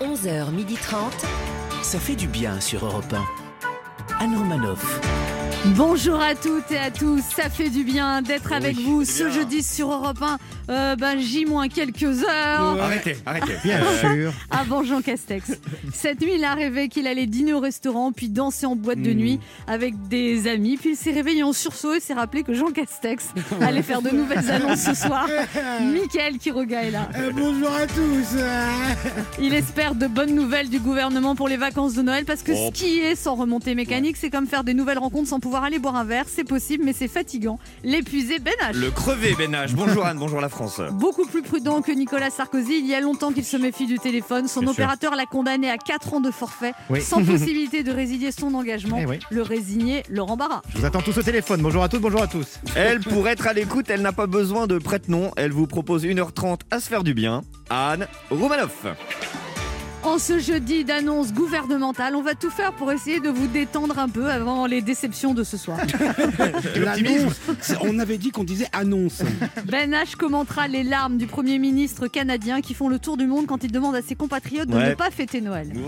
[0.00, 0.96] 11h30.
[1.82, 4.24] Ça fait du bien sur Europe 1.
[4.24, 5.00] Anne Romanoff.
[5.68, 9.62] Bonjour à toutes et à tous, ça fait du bien d'être avec vous ce jeudi
[9.62, 10.38] sur Europe 1,
[10.68, 13.54] euh, ben, J moins quelques heures Arrêtez, arrêtez.
[13.64, 14.32] Bien sûr.
[14.50, 15.52] avant Jean Castex.
[15.92, 19.14] Cette nuit, il a rêvé qu'il allait dîner au restaurant, puis danser en boîte de
[19.14, 22.70] nuit avec des amis, puis il s'est réveillé en sursaut et s'est rappelé que Jean
[22.70, 23.30] Castex
[23.62, 25.26] allait faire de nouvelles annonces ce soir.
[25.80, 27.08] Mickaël Quiroga est là.
[27.16, 28.36] Euh, bonjour à tous.
[29.40, 32.70] Il espère de bonnes nouvelles du gouvernement pour les vacances de Noël parce que Oh.
[32.72, 36.04] skier sans remontée mécanique, c'est comme faire des nouvelles rencontres sans pouvoir aller boire un
[36.04, 36.24] verre.
[36.28, 37.58] C'est possible, mais c'est fatigant.
[37.84, 38.74] L'épuisé Ben H.
[38.76, 39.74] Le crevé Bénage.
[39.74, 40.80] Bonjour Anne, bonjour la France.
[40.92, 44.48] Beaucoup plus prudent que Nicolas Sarkozy, il y a longtemps qu'il se méfie du téléphone.
[44.48, 47.00] Son opérateur l'a condamné à 4 ans de forfait, Oui.
[47.00, 48.98] sans possibilité de résilier son engagement.
[49.00, 49.18] Eh oui.
[49.30, 50.62] Le résigné Laurent Barra.
[50.70, 51.60] Je vous attends tous au téléphone.
[51.62, 52.58] Bonjour à toutes, bonjour à tous.
[52.74, 55.30] Elle, pour être à l'écoute, elle n'a pas besoin de prête-nom.
[55.36, 57.42] Elle vous propose 1h30 à se faire du bien.
[57.70, 58.86] Anne Romanoff.
[60.04, 64.08] En ce jeudi d'annonce gouvernementale, on va tout faire pour essayer de vous détendre un
[64.08, 65.78] peu avant les déceptions de ce soir.
[66.76, 67.40] L'annonce,
[67.80, 69.22] on avait dit qu'on disait annonce.
[69.66, 73.46] Ben H commentera les larmes du Premier ministre canadien qui font le tour du monde
[73.46, 74.90] quand il demande à ses compatriotes de Ouais.
[74.90, 75.72] ne pas fêter Noël.
[75.74, 75.80] Hein.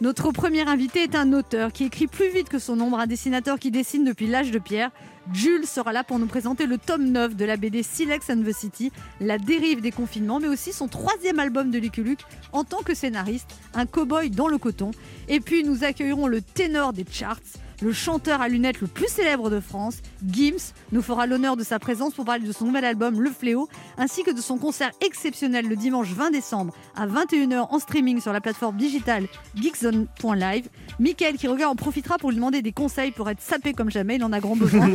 [0.00, 3.58] Notre premier invité est un auteur qui écrit plus vite que son ombre, un dessinateur
[3.58, 4.90] qui dessine depuis l'âge de pierre.
[5.32, 8.52] Jules sera là pour nous présenter le tome 9 de la BD Silex and the
[8.52, 12.82] City, la dérive des confinements, mais aussi son troisième album de Lucky Luke en tant
[12.82, 14.90] que scénariste, un cow-boy dans le coton.
[15.28, 17.40] Et puis nous accueillerons le ténor des charts,
[17.80, 21.78] le chanteur à lunettes le plus célèbre de France, Gims, nous fera l'honneur de sa
[21.78, 25.68] présence pour parler de son nouvel album Le Fléau, ainsi que de son concert exceptionnel
[25.68, 30.68] le dimanche 20 décembre à 21h en streaming sur la plateforme digitale geekzone.live.
[30.98, 34.16] Michael qui regarde en profitera pour lui demander des conseils pour être sapé comme jamais,
[34.16, 34.88] il en a grand besoin.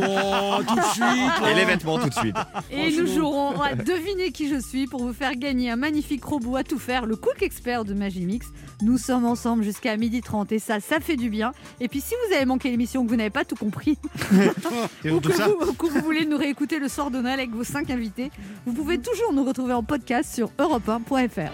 [0.52, 1.04] Oh, tout de suite.
[1.50, 2.36] Et les vêtements tout de suite.
[2.70, 6.56] Et nous jouerons à deviner qui je suis pour vous faire gagner un magnifique robot
[6.56, 8.46] à tout faire, le Cook Expert de Magimix.
[8.82, 11.52] Nous sommes ensemble jusqu'à 12h30 et ça, ça fait du bien.
[11.80, 13.98] Et puis si vous avez manqué l'émission, que vous n'avez pas tout compris,
[15.20, 15.48] tout que ça.
[15.60, 18.30] vous, que vous voulez nous réécouter le soir de Noël avec vos 5 invités,
[18.66, 21.50] vous pouvez toujours nous retrouver en podcast sur europe1.fr.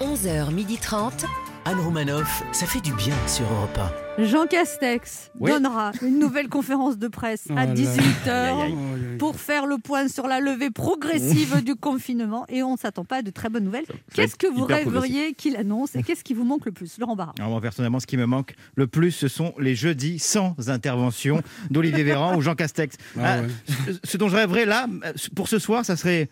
[0.00, 1.41] 11h30.
[1.64, 2.42] Anne Romanoff.
[2.52, 3.78] Ça fait du bien sur Europe
[4.18, 5.50] Jean Castex Oui.
[5.52, 7.72] donnera une nouvelle conférence de presse à là.
[7.72, 8.74] 18h Aïe, aïe,
[9.18, 12.44] pour faire le point sur la levée progressive du confinement.
[12.48, 13.86] Et on ne s'attend pas à de très bonnes nouvelles.
[14.12, 17.32] Qu'est-ce que vous rêveriez qu'il annonce et qu'est-ce qui vous manque le plus Laurent Barra.
[17.38, 21.40] Alors moi, personnellement, ce qui me manque le plus, ce sont les jeudis sans intervention
[21.70, 22.96] d'Olivier Véran ou Jean Castex.
[23.18, 23.46] Ah Ah, ouais.
[23.86, 26.28] ce- Ce dont je rêverais là, euh, pour ce soir, ça serait.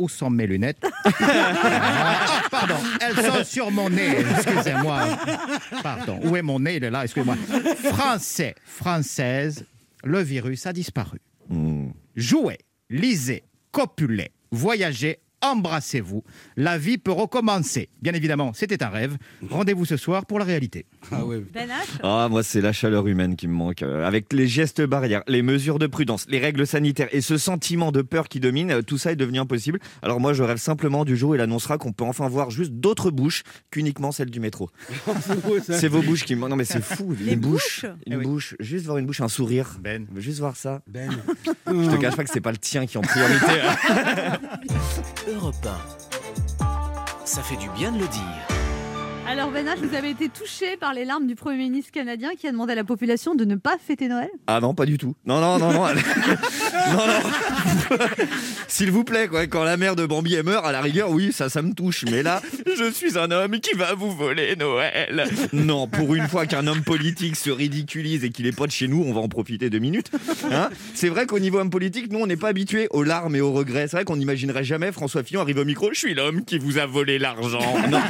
[0.00, 4.16] Où sont mes lunettes Ah, Pardon, elles sont sur mon nez.
[4.34, 5.02] Excusez-moi.
[5.82, 6.76] Pardon, où est mon nez?
[6.76, 7.36] Il est là, excusez-moi.
[7.92, 9.66] Français, française,
[10.02, 11.20] le virus a disparu.
[11.50, 11.90] Hmm.
[12.16, 12.56] Jouez,
[12.88, 16.22] lisez, copulez, voyagez, embrassez-vous.
[16.56, 17.88] La vie peut recommencer.
[18.02, 19.16] Bien évidemment, c'était un rêve.
[19.48, 20.86] Rendez-vous ce soir pour la réalité.
[21.12, 21.42] Ah ouais.
[21.52, 21.68] Ben
[22.02, 23.82] Ah, moi, c'est la chaleur humaine qui me manque.
[23.82, 27.92] Euh, avec les gestes barrières, les mesures de prudence, les règles sanitaires et ce sentiment
[27.92, 29.78] de peur qui domine, euh, tout ça est devenu impossible.
[30.02, 32.72] Alors moi, je rêve simplement du jour où il annoncera qu'on peut enfin voir juste
[32.72, 34.70] d'autres bouches qu'uniquement celles du métro.
[35.62, 36.50] C'est vos bouches qui me manquent.
[36.50, 37.14] Non, mais c'est fou.
[37.20, 37.84] Les une bouche.
[37.84, 38.24] bouches Une Eh oui.
[38.24, 38.54] bouche.
[38.60, 39.76] Juste voir une bouche, un sourire.
[39.80, 40.06] Ben.
[40.16, 40.82] Juste voir ça.
[40.86, 41.10] Ben.
[41.66, 43.46] Je te cache pas que c'est pas le tien qui est en priorité.
[45.30, 45.34] 1.
[45.34, 45.54] Europe
[46.60, 46.64] 1.
[47.24, 48.46] Ça fait du bien de le dire.
[49.28, 52.48] Alors Ben H, vous avez été touché par les larmes du Premier ministre canadien qui
[52.48, 54.30] a demandé à la population de ne pas fêter Noël?
[54.48, 55.14] Ah non, pas du tout.
[55.24, 55.84] Non, non, non, non.
[56.92, 57.96] non, non.
[58.68, 59.46] S'il vous plaît, quoi.
[59.46, 62.04] Quand la mère de Bambi elle meurt, à la rigueur, oui, ça, ça me touche.
[62.10, 62.40] Mais là,
[62.78, 65.24] je suis un homme qui va vous voler Noël.
[65.52, 68.88] Non, pour une fois qu'un homme politique se ridiculise et qu'il est pas de chez
[68.88, 70.10] nous, on va en profiter deux minutes.
[70.52, 73.40] Hein c'est vrai qu'au niveau homme politique, nous, on n'est pas habitués aux larmes et
[73.40, 73.88] aux regrets.
[73.88, 75.90] C'est vrai qu'on n'imaginerait jamais François Fillon arrive au micro.
[75.92, 77.60] Je suis l'homme qui vous a volé l'argent.
[77.90, 78.00] Non,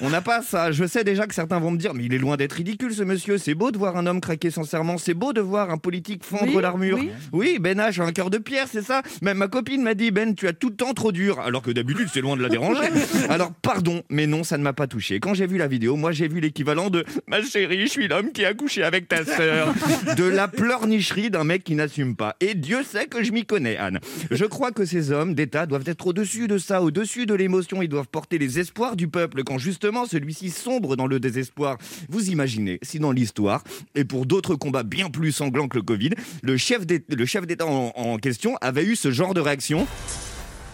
[0.00, 0.72] on n'a pas ça.
[0.72, 3.02] Je sais déjà que certains vont me dire, mais il est loin d'être ridicule, ce
[3.02, 3.38] monsieur.
[3.38, 4.96] C'est beau de voir un homme craquer sincèrement.
[4.98, 6.98] C'est beau de voir un politique fendre Oui, l'armure.
[6.98, 7.10] oui.
[7.32, 9.02] Oui, Ben H a un cœur de pierre, c'est ça?
[9.22, 11.40] Même ma copine m'a dit, Ben, tu as tout le temps trop dur.
[11.40, 12.88] Alors que d'habitude, c'est loin de la déranger.
[13.28, 15.20] Alors, pardon, mais non, ça ne m'a pas touché.
[15.20, 18.32] Quand j'ai vu la vidéo, moi, j'ai vu l'équivalent de Ma chérie, je suis l'homme
[18.32, 19.74] qui a couché avec ta sœur.
[20.16, 22.36] De la pleurnicherie d'un mec qui n'assume pas.
[22.40, 24.00] Et Dieu sait que je m'y connais, Anne.
[24.30, 27.82] Je crois que ces hommes d'État doivent être au-dessus de ça, au-dessus de l'émotion.
[27.82, 31.78] Ils doivent porter les espoirs du peuple quand justement celui-ci sombre dans le désespoir.
[32.08, 33.62] Vous imaginez si dans l'histoire,
[33.94, 36.10] et pour d'autres combats bien plus sanglants que le Covid,
[36.42, 39.86] le chef d'État d'État en, en question avait eu ce genre de réaction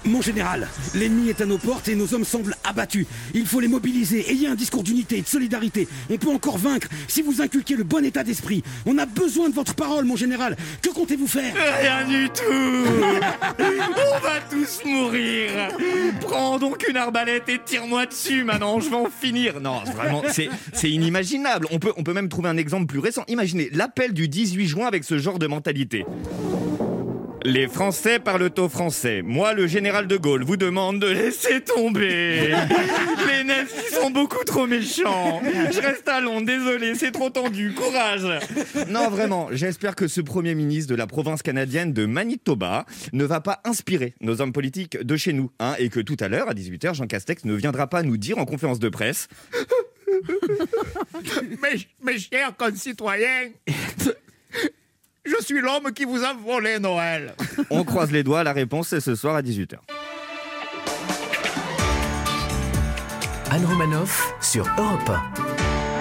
[0.07, 3.07] Mon général, l'ennemi est à nos portes et nos hommes semblent abattus.
[3.33, 4.31] Il faut les mobiliser.
[4.31, 5.89] Ayez un discours d'unité et de solidarité.
[6.11, 8.63] On peut encore vaincre si vous inculquez le bon état d'esprit.
[8.85, 10.57] On a besoin de votre parole, mon général.
[10.83, 11.55] Que comptez-vous faire?
[11.81, 12.43] Rien du tout
[13.59, 15.51] On va tous mourir
[16.21, 20.51] Prends donc une arbalète et tire-moi dessus maintenant, je vais en finir Non, vraiment, c'est,
[20.75, 21.67] c'est inimaginable.
[21.71, 23.25] On peut, on peut même trouver un exemple plus récent.
[23.29, 26.05] Imaginez l'appel du 18 juin avec ce genre de mentalité.
[27.47, 29.21] Les Français parlent au français.
[29.21, 32.55] Moi, le général de Gaulle, vous demande de laisser tomber.
[33.29, 35.43] Les nazis sont beaucoup trop méchants.
[35.45, 37.75] Je reste à Londres, désolé, c'est trop tendu.
[37.75, 38.27] Courage.
[38.89, 43.43] Non, vraiment, j'espère que ce Premier ministre de la province canadienne de Manitoba ne va
[43.43, 45.51] pas inspirer nos hommes politiques de chez nous.
[45.61, 48.39] hein, et que tout à l'heure, à 18h, Jean Castex ne viendra pas nous dire
[48.39, 49.29] en conférence de presse
[51.63, 53.51] Mes, mes chers concitoyens,
[55.25, 57.35] je suis l'homme qui vous a volé Noël.
[57.71, 59.77] On croise les doigts, la réponse c'est ce soir à 18h.
[63.51, 65.23] Anne Romanoff sur Europe 1.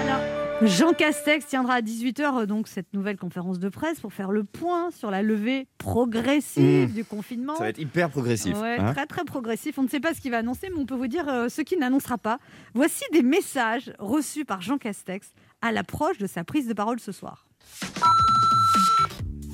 [0.01, 4.43] Alors, Jean Castex tiendra à 18h donc cette nouvelle conférence de presse pour faire le
[4.43, 6.93] point sur la levée progressive Mmh.
[6.93, 7.55] du confinement.
[7.55, 8.59] Ça va être hyper progressif.
[8.59, 8.93] Ouais, hein.
[8.93, 9.77] très très progressif.
[9.77, 11.61] On ne sait pas ce qu'il va annoncer, mais on peut vous dire euh, ce
[11.61, 12.39] qu'il n'annoncera pas.
[12.73, 15.31] Voici des messages reçus par Jean Castex
[15.61, 17.45] à l'approche de sa prise de parole ce soir.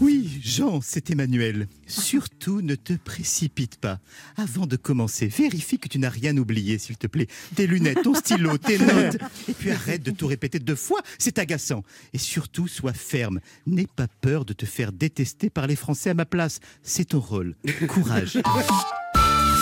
[0.02, 1.68] Oui, Jean, c'est Emmanuel.
[1.86, 4.00] Surtout ne te précipite pas.
[4.38, 7.28] Avant de commencer, vérifie que tu n'as rien oublié, s'il te plaît.
[7.56, 9.18] Tes lunettes, ton stylo, tes notes.
[9.50, 11.84] Et puis arrête de tout répéter deux fois, c'est agaçant.
[12.14, 13.42] Et surtout, sois ferme.
[13.68, 16.60] N'aie pas peur de te faire détester par les Français à ma place.
[16.82, 17.56] C'est ton rôle.
[17.88, 18.40] Courage.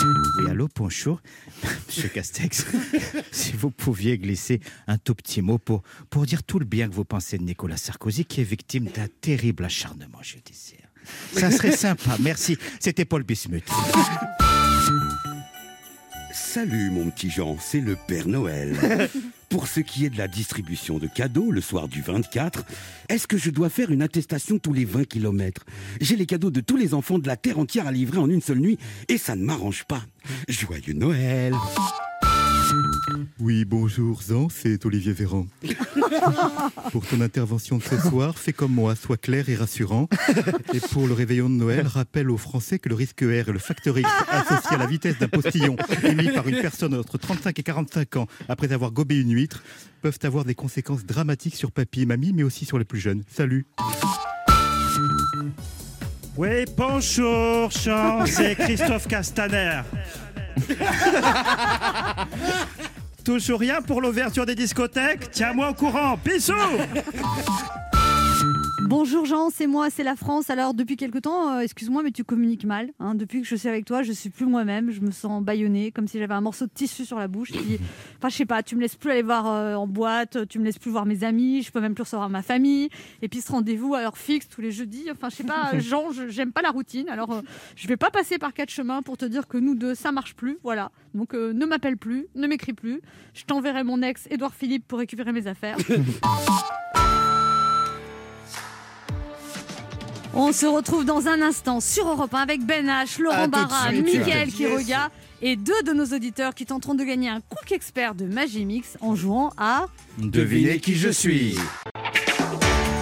[0.04, 1.20] Oui, allô, bonjour.
[1.86, 2.66] Monsieur Castex,
[3.32, 6.94] si vous pouviez glisser un tout petit mot pour, pour dire tout le bien que
[6.94, 10.88] vous pensez de Nicolas Sarkozy, qui est victime d'un terrible acharnement judiciaire.
[11.32, 12.58] Ça serait sympa, merci.
[12.80, 13.68] C'était Paul Bismuth.
[16.50, 18.74] Salut mon petit Jean, c'est le Père Noël.
[19.50, 22.64] Pour ce qui est de la distribution de cadeaux le soir du 24,
[23.10, 25.66] est-ce que je dois faire une attestation tous les 20 km
[26.00, 28.40] J'ai les cadeaux de tous les enfants de la Terre entière à livrer en une
[28.40, 28.78] seule nuit
[29.08, 30.00] et ça ne m'arrange pas.
[30.48, 31.52] Joyeux Noël
[33.40, 35.46] Oui, bonjour, Zan, c'est Olivier Véran.
[36.92, 40.08] pour ton intervention de ce soir, fais comme moi, sois clair et rassurant.
[40.74, 43.60] Et pour le réveillon de Noël, rappelle aux Français que le risque R et le
[43.60, 47.62] facteur X associé à la vitesse d'un postillon émis par une personne entre 35 et
[47.62, 49.62] 45 ans après avoir gobé une huître
[50.02, 53.22] peuvent avoir des conséquences dramatiques sur papy et mamie, mais aussi sur les plus jeunes.
[53.32, 53.66] Salut
[56.36, 59.82] Oui, bonjour, Jean, c'est Christophe Castaner.
[63.28, 65.30] Toujours rien pour l'ouverture des discothèques.
[65.32, 66.54] Tiens-moi au courant, bisous
[68.88, 70.48] Bonjour Jean, c'est moi, c'est la France.
[70.48, 72.88] Alors depuis quelque temps, euh, excuse-moi, mais tu communiques mal.
[73.00, 73.14] hein.
[73.14, 74.90] Depuis que je suis avec toi, je suis plus moi-même.
[74.90, 77.52] Je me sens bâillonnée, comme si j'avais un morceau de tissu sur la bouche.
[77.52, 77.78] Puis,
[78.18, 80.64] enfin, je sais pas, tu me laisses plus aller voir euh, en boîte, tu me
[80.64, 82.88] laisses plus voir mes amis, je peux même plus recevoir ma famille.
[83.20, 85.08] Et puis ce rendez-vous à heure fixe tous les jeudis.
[85.12, 87.10] Enfin, je sais pas, Jean, je- j'aime pas la routine.
[87.10, 87.42] Alors, euh,
[87.76, 90.34] je vais pas passer par quatre chemins pour te dire que nous deux, ça marche
[90.34, 90.56] plus.
[90.62, 90.92] Voilà.
[91.14, 93.02] Donc, euh, ne m'appelle plus, ne m'écris plus.
[93.34, 95.76] Je t'enverrai mon ex Édouard Philippe pour récupérer mes affaires.
[100.40, 103.90] On se retrouve dans un instant sur Europe 1 avec Ben H, Laurent Barra.
[103.90, 105.10] Mickaël Quiroga
[105.42, 109.16] et deux de nos auditeurs qui tenteront de gagner un Cook Expert de Magimix en
[109.16, 109.86] jouant à
[110.16, 111.56] Devinez qui je suis.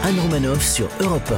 [0.03, 1.31] Anne Romanoff sur Europe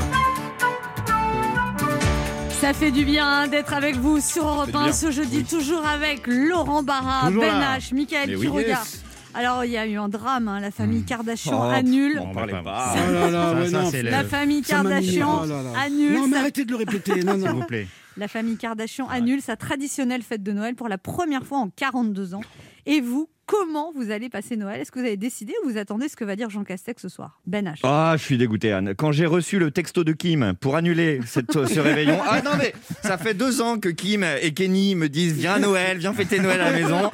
[2.60, 6.28] Ça fait du bien hein, d'être avec vous sur Europe 1 ce jeudi, toujours avec
[6.28, 7.78] Laurent Barra, Toujours Ben là.
[7.78, 8.60] H, oui, Quiroga.
[8.68, 9.02] yes.
[9.34, 12.18] Alors, il y a eu un drame, hein, la famille Kardashian Oh, annule.
[12.22, 12.94] On parlait pas.
[12.94, 13.90] Oh là là, Ça, ouais, ça, non.
[13.90, 15.70] c'est le- La famille Kardashian oh là là.
[15.80, 16.14] annule.
[16.14, 17.54] Non mais sa- arrêtez de le répéter, non, S'il non.
[17.54, 17.86] vous plaît.
[18.16, 22.34] La famille Kardashian annule sa traditionnelle fête de Noël pour la première fois en 42
[22.34, 22.40] ans.
[22.86, 24.80] Et vous, comment vous allez passer Noël?
[24.80, 27.08] Est-ce que vous avez décidé ou vous attendez ce que va dire Jean Castex ce
[27.08, 27.40] soir?
[27.46, 27.78] Ben H.
[27.82, 28.94] Ah, je suis dégoûté, Anne.
[28.96, 32.74] Quand j'ai reçu le texto de Kim pour annuler cette, ce réveillon, ah non mais
[33.02, 36.60] ça fait deux ans que Kim et Kenny me disent viens Noël, viens fêter Noël
[36.60, 37.10] à la maison.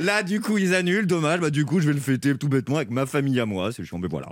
[0.00, 1.06] Là, du coup, ils annulent.
[1.06, 1.40] Dommage.
[1.40, 3.72] Bah du coup, je vais le fêter tout bêtement avec ma famille à moi.
[3.72, 4.28] C'est chiant, mais voilà.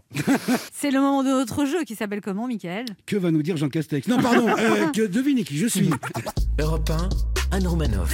[0.72, 2.84] C'est le moment de notre jeu qui s'appelle comment, Michael?
[3.06, 4.06] Que va nous dire Jean Castex?
[4.06, 5.90] Non, pardon, euh, que devinez qui je suis?
[6.60, 8.12] Europe 1, Anne Romanoff.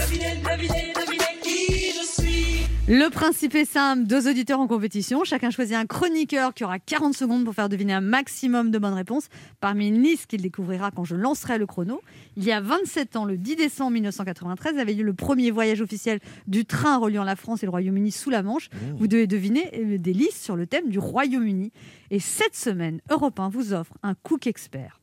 [2.87, 5.25] Le principe est simple, deux auditeurs en compétition.
[5.25, 8.93] Chacun choisit un chroniqueur qui aura 40 secondes pour faire deviner un maximum de bonnes
[8.93, 12.03] réponses parmi une liste qu'il découvrira quand je lancerai le chrono.
[12.37, 16.21] Il y a 27 ans, le 10 décembre 1993, avait eu le premier voyage officiel
[16.47, 18.69] du train reliant la France et le Royaume-Uni sous la Manche.
[18.99, 21.73] Vous devez deviner euh, des listes sur le thème du Royaume-Uni.
[22.11, 25.00] Et cette semaine, Europe 1 vous offre un Cook Expert.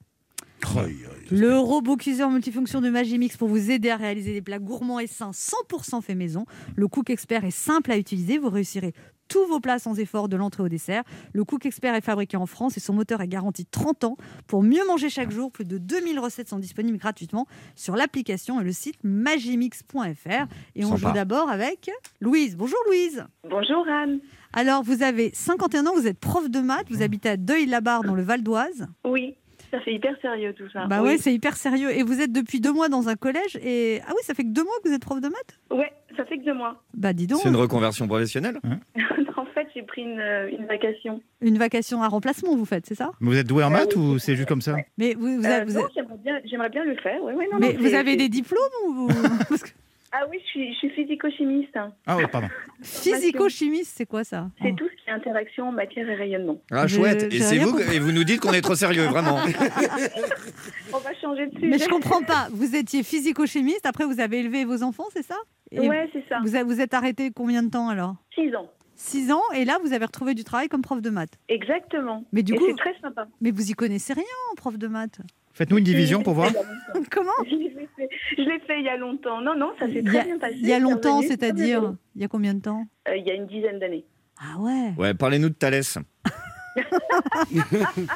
[1.31, 5.07] Le robot cuiseur multifonction de Magimix pour vous aider à réaliser des plats gourmands et
[5.07, 6.45] sains 100% fait maison.
[6.75, 8.37] Le Cook Expert est simple à utiliser.
[8.37, 8.93] Vous réussirez
[9.29, 11.03] tous vos plats sans effort de l'entrée au dessert.
[11.31, 14.17] Le Cook Expert est fabriqué en France et son moteur est garanti 30 ans.
[14.45, 18.63] Pour mieux manger chaque jour, plus de 2000 recettes sont disponibles gratuitement sur l'application et
[18.65, 20.47] le site magimix.fr.
[20.75, 21.07] Et on Sympa.
[21.07, 21.89] joue d'abord avec
[22.19, 22.57] Louise.
[22.57, 23.25] Bonjour Louise.
[23.49, 24.19] Bonjour Anne.
[24.53, 28.15] Alors, vous avez 51 ans, vous êtes prof de maths, vous habitez à Deuil-la-Barre dans
[28.15, 28.87] le Val d'Oise.
[29.05, 29.35] Oui,
[29.71, 30.85] ça fait hyper sérieux tout ça.
[30.85, 31.09] Bah oui.
[31.09, 31.91] ouais, c'est hyper sérieux.
[31.91, 34.01] Et vous êtes depuis deux mois dans un collège et...
[34.07, 35.59] Ah oui, ça fait que deux mois que vous êtes prof de maths?
[35.71, 36.83] Ouais, ça fait que deux mois.
[36.93, 38.59] Bah dis donc, C'est une reconversion professionnelle?
[39.37, 41.21] En fait, j'ai pris une, euh, une vacation.
[41.41, 43.11] une vacation à remplacement vous faites, c'est ça?
[43.19, 44.75] Vous êtes doué en maths ou c'est juste comme ça?
[44.97, 47.21] Mais vous, vous Euh, vous j'aimerais bien, j'aimerais bien le faire.
[47.23, 49.07] Ouais, ouais, non, mais non, vous avez des diplômes ou vous...
[49.49, 49.69] Parce que
[50.13, 51.77] Ah oui, je suis, je suis physico-chimiste.
[52.05, 52.47] Ah oui, pardon.
[52.81, 56.61] Physico-chimiste, c'est quoi ça C'est tout ce qui est interaction, matière et rayonnement.
[56.71, 57.31] Ah, Je- chouette.
[57.31, 57.95] Et c'est vous, compris.
[57.95, 59.37] et vous nous dites qu'on est trop sérieux, vraiment.
[60.93, 61.67] On va changer de sujet.
[61.67, 62.49] Mais je comprends pas.
[62.51, 65.37] Vous étiez physico-chimiste, après vous avez élevé vos enfants, c'est ça
[65.71, 66.39] Et Ouais, c'est ça.
[66.43, 68.69] vous, a- vous êtes arrêté combien de temps alors Six ans.
[68.95, 71.39] Six ans, et là vous avez retrouvé du travail comme prof de maths.
[71.49, 72.23] Exactement.
[72.33, 73.27] Mais du et coup- c'est très sympa.
[73.39, 75.19] Mais vous y connaissez rien en prof de maths.
[75.53, 76.51] Faites-nous une division pour voir.
[77.11, 77.31] Comment
[78.01, 79.41] fait, je l'ai fait il y a longtemps.
[79.41, 80.55] Non, non, ça s'est très a, bien passé.
[80.57, 82.85] il y a longtemps, c'est-à-dire c'est il y a combien de temps?
[83.07, 84.05] Euh, Il y a une dizaine d'années.
[84.39, 84.93] Ah ouais.
[84.97, 85.97] Ouais, parlez-nous de Thalès.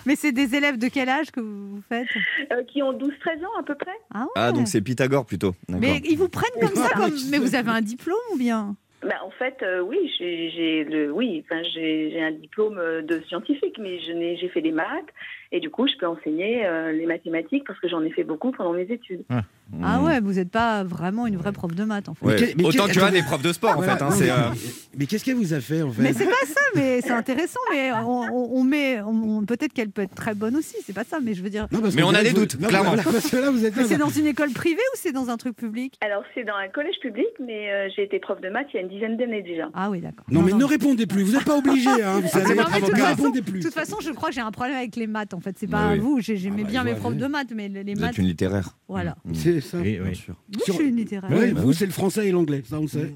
[0.06, 2.08] Mais c'est des élèves de quel âge que vous faites?
[2.51, 3.92] Euh, qui ont 12-13 ans à peu près.
[4.13, 4.32] Ah ouais.
[4.36, 5.54] Ah, donc c'est Pythagore plutôt.
[5.70, 7.13] Mais ils vous prennent comme ça, comme...
[7.32, 8.75] mais vous avez un diplôme ou bien?
[9.01, 13.77] Bah, en fait, euh, oui, j'ai le, oui, enfin, j'ai j'ai un diplôme de scientifique,
[13.80, 15.06] mais je n'ai, j'ai fait des maths
[15.51, 18.51] et du coup, je peux enseigner euh, les mathématiques parce que j'en ai fait beaucoup
[18.51, 19.24] pendant mes études.
[19.30, 20.06] Ah Hmm.
[20.06, 22.26] ouais, vous n'êtes pas vraiment une vraie prof de maths en fait.
[22.26, 22.36] Ouais.
[22.40, 24.04] Mais que- mais Autant que- que Anne est prof de sport, en Voilà, fait.
[24.04, 26.02] hein, non, c'est, mais- euh, Mais qu'est-ce qu'elle vous a fait en fait?
[26.02, 27.60] Mais c'est pas ça, mais c'est intéressant.
[27.72, 30.76] Mais on, on- on met, on- peut-être qu'elle peut être très bonne aussi.
[30.86, 31.68] C'est pas ça, mais je veux dire.
[31.72, 32.90] Non, parce Mais qu'on on a des vous- doutes, non, clairement.
[32.90, 35.12] voilà, parce que là, vous êtes Mais là, c'est dans une école privée ou c'est
[35.12, 35.96] dans un truc public?
[36.02, 38.80] Alors, c'est dans un collège public, mais euh, j'ai été prof de maths il y
[38.80, 39.68] a une dizaine d'années déjà.
[39.74, 40.26] Ah oui, d'accord.
[40.30, 42.86] Non, mais ne répondez plus, vous n'êtes pas obligé, hein, vous savez, Non, mais de
[42.86, 43.60] toute ne façon- répondez De plus.
[43.62, 45.34] toute façon, je crois que j'ai un problème avec les maths.
[45.34, 46.00] En fait, c'est pas Oui, oui.
[46.00, 46.20] vous.
[46.22, 48.70] J'ai- J'aimais Ah bah, bien mes profs de maths, mais les maths, êtes une littéraire.
[48.88, 49.16] voilà.
[49.62, 49.78] C'est ça.
[49.78, 50.06] Oui, oui.
[50.10, 50.36] Bien sûr.
[50.54, 51.32] Oui, Sur- je suis une littéraire.
[51.32, 51.76] Ouais, bah vous, oui.
[51.76, 53.10] c'est le français et l'anglais, ça on sait.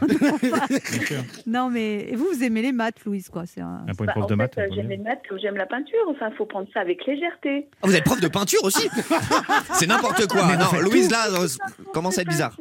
[0.00, 1.22] Bien sûr.
[1.46, 3.44] Non, mais et vous, vous aimez les maths, Louise, quoi.
[3.46, 3.84] C'est un...
[3.88, 4.58] Un point de Bah, prof de fait, maths.
[4.74, 5.98] j'aime les maths comme j'aime la peinture.
[6.10, 7.68] Enfin, faut prendre ça avec légèreté.
[7.82, 8.88] Ah, vous êtes prof de peinture aussi?
[9.74, 10.56] C'est n'importe quoi.
[10.56, 11.46] Non, Louise, là, euh,
[11.94, 12.56] commence à être bizarre?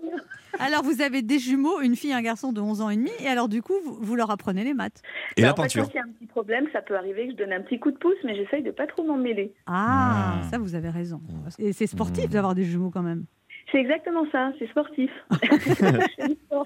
[0.59, 3.11] Alors, vous avez des jumeaux, une fille et un garçon de 11 ans et demi,
[3.21, 5.01] et alors du coup, vous, vous leur apprenez les maths.
[5.37, 6.95] Et Bah, la en fait, peinture quand il y a un petit problème, ça peut
[6.97, 9.17] arriver que je donne un petit coup de pouce, mais j'essaye de pas trop m'en
[9.17, 9.53] mêler.
[9.67, 10.43] Ah, Ah.
[10.51, 11.21] ça, vous avez raison.
[11.59, 13.25] Et c'est sportif d'avoir des jumeaux quand même.
[13.71, 15.09] C'est exactement ça, c'est sportif.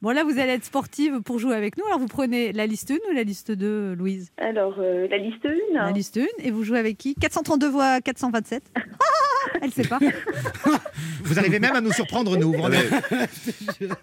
[0.00, 1.84] Bon, là, vous allez être sportive pour jouer avec nous.
[1.86, 4.30] Alors, vous prenez la liste 1 ou la liste 2, Louise?
[4.38, 5.50] Alors, euh, la liste 1.
[5.74, 6.44] La liste 1.
[6.44, 7.16] Et vous jouez avec qui?
[7.16, 8.62] 432 voix 427.
[9.62, 9.98] Elle sait pas.
[11.24, 12.48] Vous arrivez même à nous surprendre, nous.
[12.52, 12.76] vous vous rendez-
[13.10, 13.96] Ouais.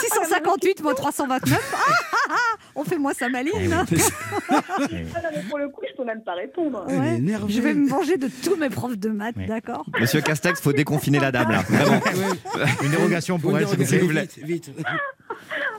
[0.00, 1.72] 658 voix 329.
[1.74, 3.72] Ah, ah, ah On fait moins sa maline.
[3.72, 3.84] hein.
[4.48, 6.84] Ah non, mais pour le coup, je peux même pas répondre.
[6.88, 7.16] Elle est Ouais.
[7.16, 7.52] énervée.
[7.52, 9.46] Je vais me venger de tous mes profs de maths, Ouais.
[9.46, 11.62] d'accord Monsieur Castex, faut déconfiner la dame, là.
[11.68, 12.00] Vraiment.
[12.82, 14.28] Une dérogation pour elle, s'il vous plaît.
[14.42, 14.86] Vite, vite.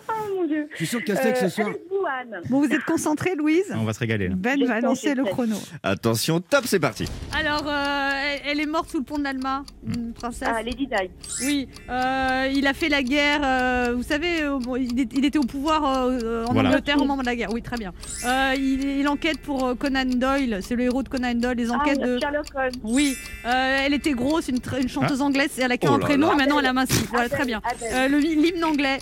[0.09, 0.67] Oh mon dieu.
[0.71, 1.69] Je suis sûr que Castex ce Euh, soir.
[1.69, 2.41] vous, Anne.
[2.49, 4.27] Bon, vous êtes concentrés, Louise On va se régaler.
[4.27, 4.35] là.
[4.37, 5.55] Ben va lancer le chrono.
[5.81, 7.05] Attention, top, c'est parti.
[7.37, 10.47] Alors, euh, elle- elle est morte sous le pont de l'Alma, une princesse.
[10.55, 10.93] Ah, Lady Di.
[11.43, 13.41] Oui, euh, il a fait la guerre.
[13.43, 16.69] euh, vous savez, euh, bon, il, est- il était au pouvoir euh, en Voilà.
[16.69, 17.49] Angleterre au moment de la guerre.
[17.51, 17.91] Oui, très bien.
[18.23, 20.59] Euh, il, il enquête pour Conan Doyle.
[20.61, 21.57] C'est le héros de Conan Doyle.
[21.57, 22.19] Les enquêtes ah, de.
[22.19, 22.71] Sherlock Holmes.
[22.83, 23.15] Oui,
[23.47, 25.57] euh, elle était grosse, une, chanteuse anglaise.
[25.59, 27.03] Elle a qu'un Oh prénom et maintenant elle a minci.
[27.09, 27.63] Voilà, très bien.
[27.93, 28.99] Euh, L'hymne anglais.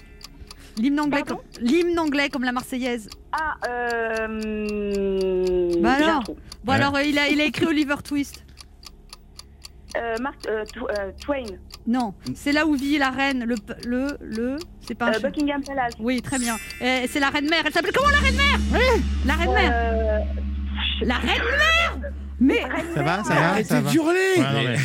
[0.78, 3.10] L'hymne anglais, comme, l'hymne anglais comme la Marseillaise.
[3.34, 4.28] Ah, euh.
[5.82, 6.24] Bah j'ai un alors.
[6.64, 6.78] Bon, Ouais.
[6.78, 8.44] alors, euh, il, a, il a écrit Oliver Twist.
[9.98, 11.44] Euh, Mark euh, Tw- euh, Twain.
[11.88, 13.44] Non, c'est là où vit la reine.
[13.46, 13.56] Le.
[13.86, 14.08] Le.
[14.22, 14.58] le
[14.88, 15.30] c'est pas un Euh, chien.
[15.30, 15.94] Buckingham Palace.
[16.00, 16.56] Oui, très bien.
[16.80, 17.64] C'est la reine mère.
[17.66, 18.82] Elle s'appelle comment la reine mère?
[19.26, 19.72] La reine mère.
[19.74, 20.20] Euh,
[21.04, 22.62] La reine mère Mais
[22.96, 23.90] Ça va, ça va, Arrêtez ça va.
[23.92, 23.98] Ouais,
[24.38, 24.76] non, mais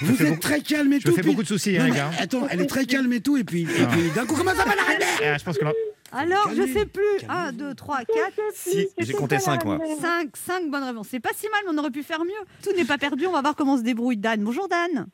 [0.00, 1.10] Vous fais êtes beaucoup- très calme et Je tout.
[1.10, 2.10] me fais puis- beaucoup de soucis, Non, hein, les mais gars.
[2.20, 3.86] Attends, elle est très calme et tout, et puis, et Ah.
[3.90, 5.72] puis d'un coup, comment ça va la reine Ah, je pense que là-
[6.12, 7.02] alors, je sais plus.
[7.20, 7.48] calmez.
[7.48, 8.08] 1, 2, 3, 4,
[8.54, 9.78] Si, j'ai compté 5, moi.
[10.00, 11.08] 5, 5 bonnes réponses.
[11.10, 12.32] C'est pas si mal, mais on aurait pu faire mieux.
[12.62, 13.26] Tout n'est pas perdu.
[13.26, 14.42] On va voir comment se débrouille Dan.
[14.42, 15.06] Bonjour Dan.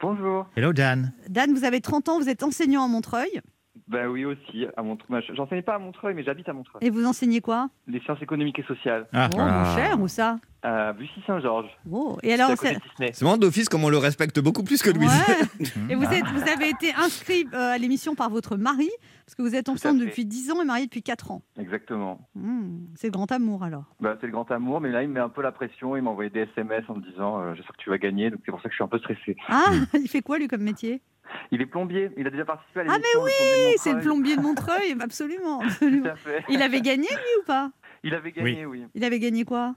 [0.00, 0.46] Bonjour.
[0.56, 1.12] Hello, Dan.
[1.28, 3.40] Dan, vous avez 30 ans, vous êtes enseignant à Montreuil.
[3.86, 5.20] Ben oui aussi, à Montreuil.
[5.28, 6.82] Ben, J'enseigne pas à Montreuil, mais j'habite à Montreuil.
[6.86, 7.68] Et vous enseignez quoi?
[7.86, 9.06] Les sciences économiques et sociales.
[9.12, 9.28] Ah.
[9.34, 10.38] Oh, mon cher, où ça?
[10.62, 11.68] À Bussy-Saint-Georges.
[11.90, 12.16] Oh.
[12.22, 15.12] Et alors, C'est vraiment d'office comme on le respecte beaucoup plus que Louise.
[15.28, 15.66] Ouais.
[15.90, 18.88] Et vous, êtes, vous avez été inscrit euh, à l'émission par votre mari,
[19.26, 21.42] parce que vous êtes ensemble depuis 10 ans et mariés depuis 4 ans.
[21.58, 22.26] Exactement.
[22.34, 23.84] Hmm, c'est le grand amour alors.
[24.00, 25.94] Bah, c'est le grand amour, mais là, il me met un peu la pression.
[25.96, 28.30] Il m'a envoyé des SMS en me disant euh, J'espère que tu vas gagner.
[28.30, 29.36] Donc, c'est pour ça que je suis un peu stressé.
[29.50, 31.02] Ah, il fait quoi lui comme métier?
[31.50, 32.10] Il est plombier.
[32.16, 33.30] Il a déjà participé à Ah, mais oui,
[33.78, 35.60] c'est le plombier de Montreuil, absolument.
[35.64, 36.04] absolument.
[36.04, 36.44] Tout à fait.
[36.48, 37.70] Il avait gagné lui ou pas?
[38.02, 38.86] Il avait gagné, oui.
[38.94, 39.74] Il avait gagné quoi?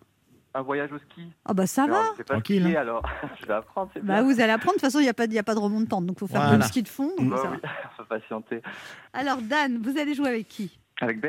[0.53, 1.31] Un voyage au ski.
[1.45, 2.23] Ah bah ça Alors, va.
[2.23, 2.81] pas Tranquille, skier, hein.
[2.81, 3.03] alors
[3.39, 3.91] je vais apprendre.
[3.95, 4.23] Bah bien.
[4.23, 5.53] vous allez apprendre, de toute façon il n'y a, pas de- il y a pas
[5.53, 6.57] de remontante, donc il faut faire Voilà.
[6.57, 7.11] le ski de fond.
[7.19, 7.69] donc Bah ça oui, va.
[7.97, 8.61] faut patienter.
[9.13, 10.79] Alors Dan, vous allez jouer avec qui?
[10.99, 11.21] Avec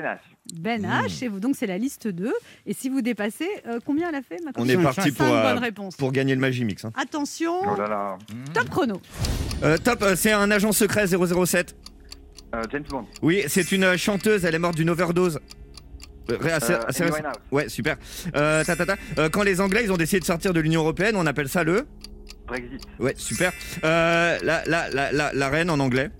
[0.54, 0.82] Ben H.
[0.82, 2.32] Ben H, et vous, donc c'est la liste 2.
[2.66, 5.56] Et si vous dépassez, euh, combien elle a fait ma On est parti pour, euh,
[5.98, 6.84] pour gagner le Magimix.
[6.84, 6.92] hein.
[7.00, 8.18] Attention, Oh là là.
[8.54, 9.00] top chrono.
[9.62, 11.76] Euh, top, c'est un agent secret 007.
[12.54, 13.04] Euh, James Bond.
[13.22, 15.38] Oui, c'est une chanteuse, elle est morte d'une overdose.
[16.30, 17.04] Euh, assez- Euh, assez.
[17.50, 17.96] Ouais, super.
[18.36, 18.96] Euh, ta, ta, ta.
[19.18, 21.64] Euh, quand les Anglais ils ont décidé de sortir de l'Union Européenne, on appelle ça
[21.64, 21.86] le.
[22.46, 22.82] Brexit.
[22.98, 23.52] Ouais, super.
[23.84, 26.10] Euh, la, la, la, la, la reine en anglais.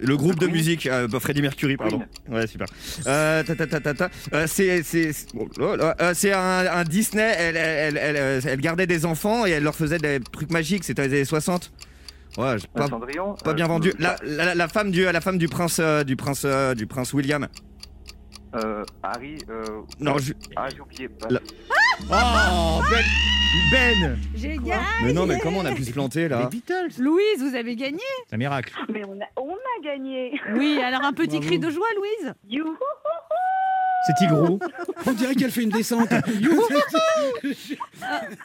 [0.00, 0.52] Le groupe de Queen.
[0.56, 2.02] musique, euh, bah, Freddie Mercury, pardon.
[2.28, 2.66] Ouais, super.
[3.06, 4.10] Euh, ta, ta, ta, ta, ta.
[4.32, 4.82] Euh, c'est.
[4.94, 7.34] Euh, un, un Disney.
[7.38, 10.84] Elle, elle, elle, elle, elle gardait des enfants et elle leur faisait des trucs magiques.
[10.84, 11.72] C'était les années 60.
[12.36, 13.92] Ouais, Euh, pas, pas euh, bien vendu.
[13.98, 16.86] La, euh, la, la femme du, la femme du prince, euh, du prince, euh, du
[16.86, 17.48] prince William.
[18.54, 19.38] Euh, Harry.
[19.48, 19.64] Euh,
[20.00, 21.08] Non, je- Ah, j'ai oublié.
[21.08, 21.40] Bah, La-
[22.10, 23.02] Oh, Ben,
[23.72, 24.72] Ben J'ai gagné.
[25.02, 27.76] Mais non, mais comment on a pu se planter Les là Beatles Louise, vous avez
[27.76, 28.72] gagné C'est un miracle.
[28.92, 30.38] Mais on a, on a gagné.
[30.54, 31.46] Oui, alors un petit Bravo.
[31.46, 32.34] cri de joie, Louise.
[32.48, 32.76] Youhou
[34.08, 34.58] C'est Tigrou.
[35.04, 36.08] On dirait qu'elle fait une descente.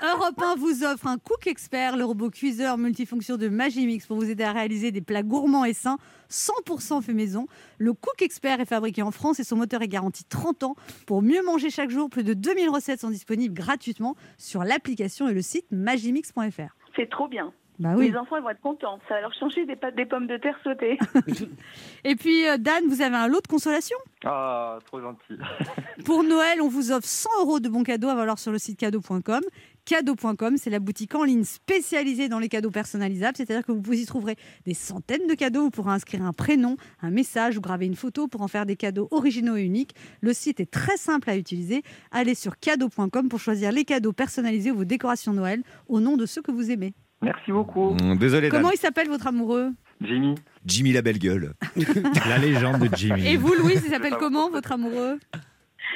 [0.01, 4.29] Europe 1 vous offre un Cook Expert, le robot cuiseur multifonction de Magimix pour vous
[4.29, 7.47] aider à réaliser des plats gourmands et sains 100% fait maison.
[7.77, 10.75] Le Cook Expert est fabriqué en France et son moteur est garanti 30 ans.
[11.05, 15.33] Pour mieux manger chaque jour, plus de 2000 recettes sont disponibles gratuitement sur l'application et
[15.33, 16.75] le site magimix.fr.
[16.97, 17.53] C'est trop bien.
[17.79, 18.11] Bah oui.
[18.11, 18.99] Les enfants ils vont être contents.
[19.07, 20.97] Ça va leur changer des pâtes des pommes de terre sautées.
[22.03, 25.37] Et puis euh, Dan, vous avez un lot de consolation Ah, trop gentil.
[26.05, 28.79] Pour Noël, on vous offre 100 euros de bons cadeaux à valoir sur le site
[28.79, 29.41] cadeau.com.
[29.85, 34.05] Cadeau.com, c'est la boutique en ligne spécialisée dans les cadeaux personnalisables, c'est-à-dire que vous y
[34.05, 35.63] trouverez des centaines de cadeaux.
[35.63, 38.77] Vous pourrez inscrire un prénom, un message ou graver une photo pour en faire des
[38.77, 39.93] cadeaux originaux et uniques.
[40.21, 41.83] Le site est très simple à utiliser.
[42.11, 46.25] Allez sur cadeau.com pour choisir les cadeaux personnalisés ou vos décorations Noël au nom de
[46.25, 46.93] ceux que vous aimez.
[47.23, 47.91] Merci beaucoup.
[47.95, 48.59] Mmh, Désolé, Dan.
[48.61, 49.71] Comment il s'appelle votre amoureux?
[50.01, 50.35] Jimmy.
[50.65, 51.53] Jimmy la belle gueule.
[52.27, 53.25] La légende de Jimmy.
[53.27, 55.19] Et vous, Louise, il s'appelle comment votre amoureux?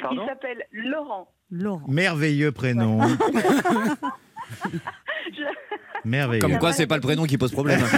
[0.00, 0.22] Pardon?
[0.22, 1.30] Il s'appelle Laurent.
[1.50, 1.86] Laurent.
[1.88, 3.00] Merveilleux prénom.
[6.04, 6.40] Merveilleux.
[6.40, 7.80] Comme quoi, c'est pas le prénom qui pose problème.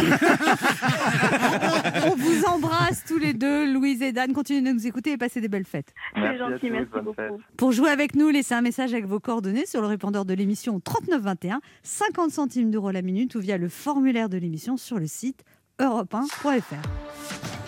[2.07, 4.33] On vous embrasse tous les deux, Louise et Dan.
[4.33, 5.93] Continuez de nous écouter et passez des belles fêtes.
[6.15, 7.15] C'est gentil, merci beaucoup.
[7.15, 7.33] fête.
[7.57, 10.81] Pour jouer avec nous, laissez un message avec vos coordonnées sur le répondeur de l'émission
[10.81, 15.45] 3921, 50 centimes d'euros la minute ou via le formulaire de l'émission sur le site
[15.79, 17.60] europe1.fr.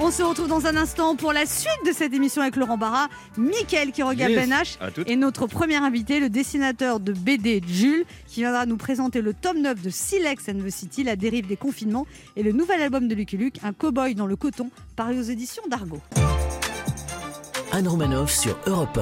[0.00, 3.08] On se retrouve dans un instant pour la suite de cette émission avec Laurent Barra,
[3.36, 4.78] Mickaël qui regarde Yes.
[4.80, 9.34] Ben et notre premier invité, le dessinateur de BD Jules, qui viendra nous présenter le
[9.34, 12.06] tome 9 de Silex and the City, la dérive des confinements,
[12.36, 15.64] et le nouvel album de Lucky Luke, Un cow-boy dans le coton, paru aux éditions
[15.68, 15.98] d'Argo.
[17.72, 19.00] Anne Romanoff sur Europe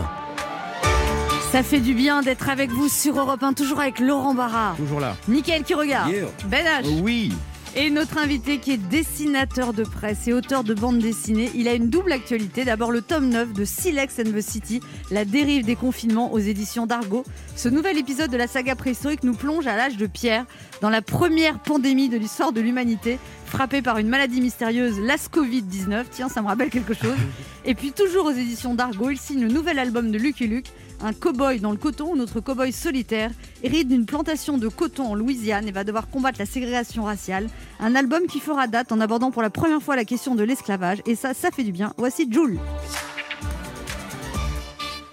[1.53, 5.01] Ça fait du bien d'être avec vous sur Europe 1, toujours avec Laurent Barra, Toujours
[5.01, 5.15] là.
[5.29, 6.27] Mickaël qui regarde, Yeah.
[6.47, 7.33] Ben H, Oui.
[7.77, 11.51] Et notre invité qui est dessinateur de presse et auteur de bande dessinée.
[11.55, 12.65] Il a une double actualité.
[12.65, 16.87] D'abord le tome 9 de Silex and the City, la dérive des confinements aux éditions
[16.87, 17.23] d'Argo.
[17.55, 20.47] Ce nouvel épisode de la saga préhistorique nous plonge à l'âge de pierre,
[20.81, 26.05] dans la première pandémie de l'histoire de l'humanité, frappée par une maladie mystérieuse, l'AS-Covid-19.
[26.11, 27.17] Tiens, ça me rappelle quelque chose.
[27.65, 30.67] Et puis toujours aux éditions d'Argo, il signe le nouvel album de Lucky Luke,
[31.03, 33.31] un cow-boy dans le coton, notre cow-boy solitaire
[33.63, 37.49] hérite d'une plantation de coton en Louisiane et va devoir combattre la ségrégation raciale.
[37.81, 41.03] Un album qui fera date en abordant pour la première fois la question de l'esclavage.
[41.07, 41.93] Et ça, ça fait du bien.
[41.97, 42.59] Voici Jules.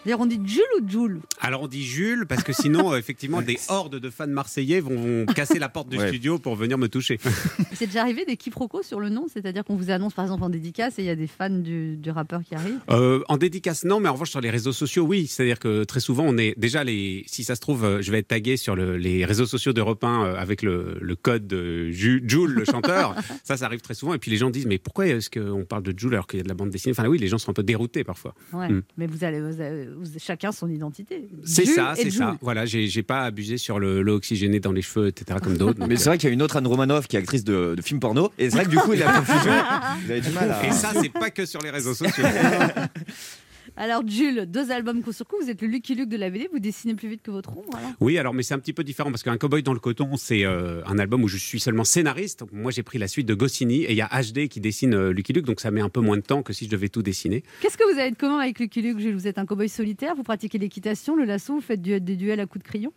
[0.05, 3.41] D'ailleurs, on dit Jules ou Jules Alors on dit Jules parce que sinon euh, effectivement
[3.41, 6.07] des hordes de fans marseillais vont, vont casser la porte du Ouais.
[6.07, 7.19] studio pour venir me toucher.
[7.73, 10.49] C'est déjà arrivé des quiproquos sur le nom C'est-à-dire qu'on vous annonce par exemple en
[10.49, 13.83] dédicace et il y a des fans du, du rappeur qui arrivent Euh, en dédicace
[13.85, 16.53] non, mais en revanche sur les réseaux sociaux oui, c'est-à-dire que très souvent on est
[16.57, 19.45] déjà les si ça se trouve euh, je vais être tagué sur le- les réseaux
[19.45, 23.15] sociaux d'Europe 1 euh, avec le, le code de Ju- Jules le chanteur.
[23.43, 25.83] ça ça arrive très souvent et puis les gens disent mais pourquoi est-ce qu'on parle
[25.83, 26.93] de Jules alors qu'il y a de la bande dessinée?
[26.97, 28.33] Enfin oui, les gens sont un peu déroutés parfois.
[28.51, 28.81] Ouais, Mm.
[28.97, 31.27] mais vous allez, vous allez- vous- chacun son identité.
[31.43, 32.37] C'est ça, c'est ça.
[32.41, 35.39] Voilà, j'ai pas abusé sur le, l'eau oxygénée dans les cheveux, etc.
[35.41, 35.85] comme d'autres.
[35.87, 37.81] Mais c'est vrai qu'il y a une autre Anne Romanoff qui est actrice de, de
[37.81, 38.31] films porno.
[38.37, 39.51] Et c'est vrai que du coup, il y a la confusion.
[40.05, 40.65] Vous avez du mal à.
[40.65, 42.23] Et ça, c'est pas que sur les réseaux sociaux.
[43.75, 46.47] Alors, Jules, deux albums coup sur coup, vous êtes le Lucky Luke de la BD,
[46.51, 47.79] vous dessinez plus vite que votre ombre.
[47.99, 50.45] Oui, alors, mais c'est un petit peu différent parce qu'un Cowboy dans le coton, c'est
[50.45, 52.41] euh, un album où je suis seulement scénariste.
[52.41, 54.93] Donc, moi, j'ai pris la suite de Goscinny et il y a HD qui dessine
[54.93, 56.89] euh, Lucky Luke, donc ça met un peu moins de temps que si je devais
[56.89, 57.43] tout dessiner.
[57.61, 59.15] Qu'est-ce que vous avez de commun avec Lucky Luke, Jules?
[59.15, 62.39] Vous êtes un cowboy solitaire, vous pratiquez l'équitation, le lasso, vous faites du- des duels
[62.41, 62.93] à coups de crayon?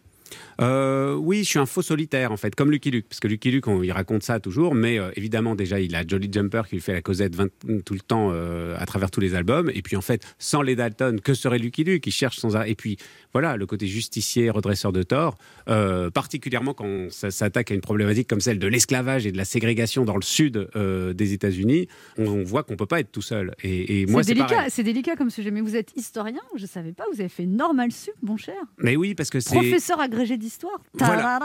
[0.60, 3.50] Euh, oui, je suis un faux solitaire en fait, comme Lucky Luke, parce que Lucky
[3.50, 6.76] Luke, on, il raconte ça toujours, mais euh, évidemment déjà il a Jolly Jumper qui
[6.76, 7.48] lui fait la causette 20
[7.84, 10.74] tout le temps euh, à travers tous les albums, et puis en fait sans les
[10.76, 12.06] Dalton, que serait Lucky Luke?
[12.06, 12.96] Il cherche sans arrêt, et puis
[13.32, 15.36] voilà le côté justicier, redresseur de tort,
[16.14, 20.04] particulièrement quand s- s'attaque à une problématique comme celle de l'esclavage et de la ségrégation
[20.04, 23.54] dans le sud des États-Unis, on, on voit qu'on peut pas être tout seul.
[23.62, 26.66] Et, et moi C'est délicat, c'est délicat comme sujet, mais vous êtes historien, je ne
[26.68, 28.54] savais pas, vous avez fait normal sup, mon cher.
[28.78, 30.78] Mais oui, parce que c'est Professeur agrégé d'histoire.
[30.94, 31.38] Voilà.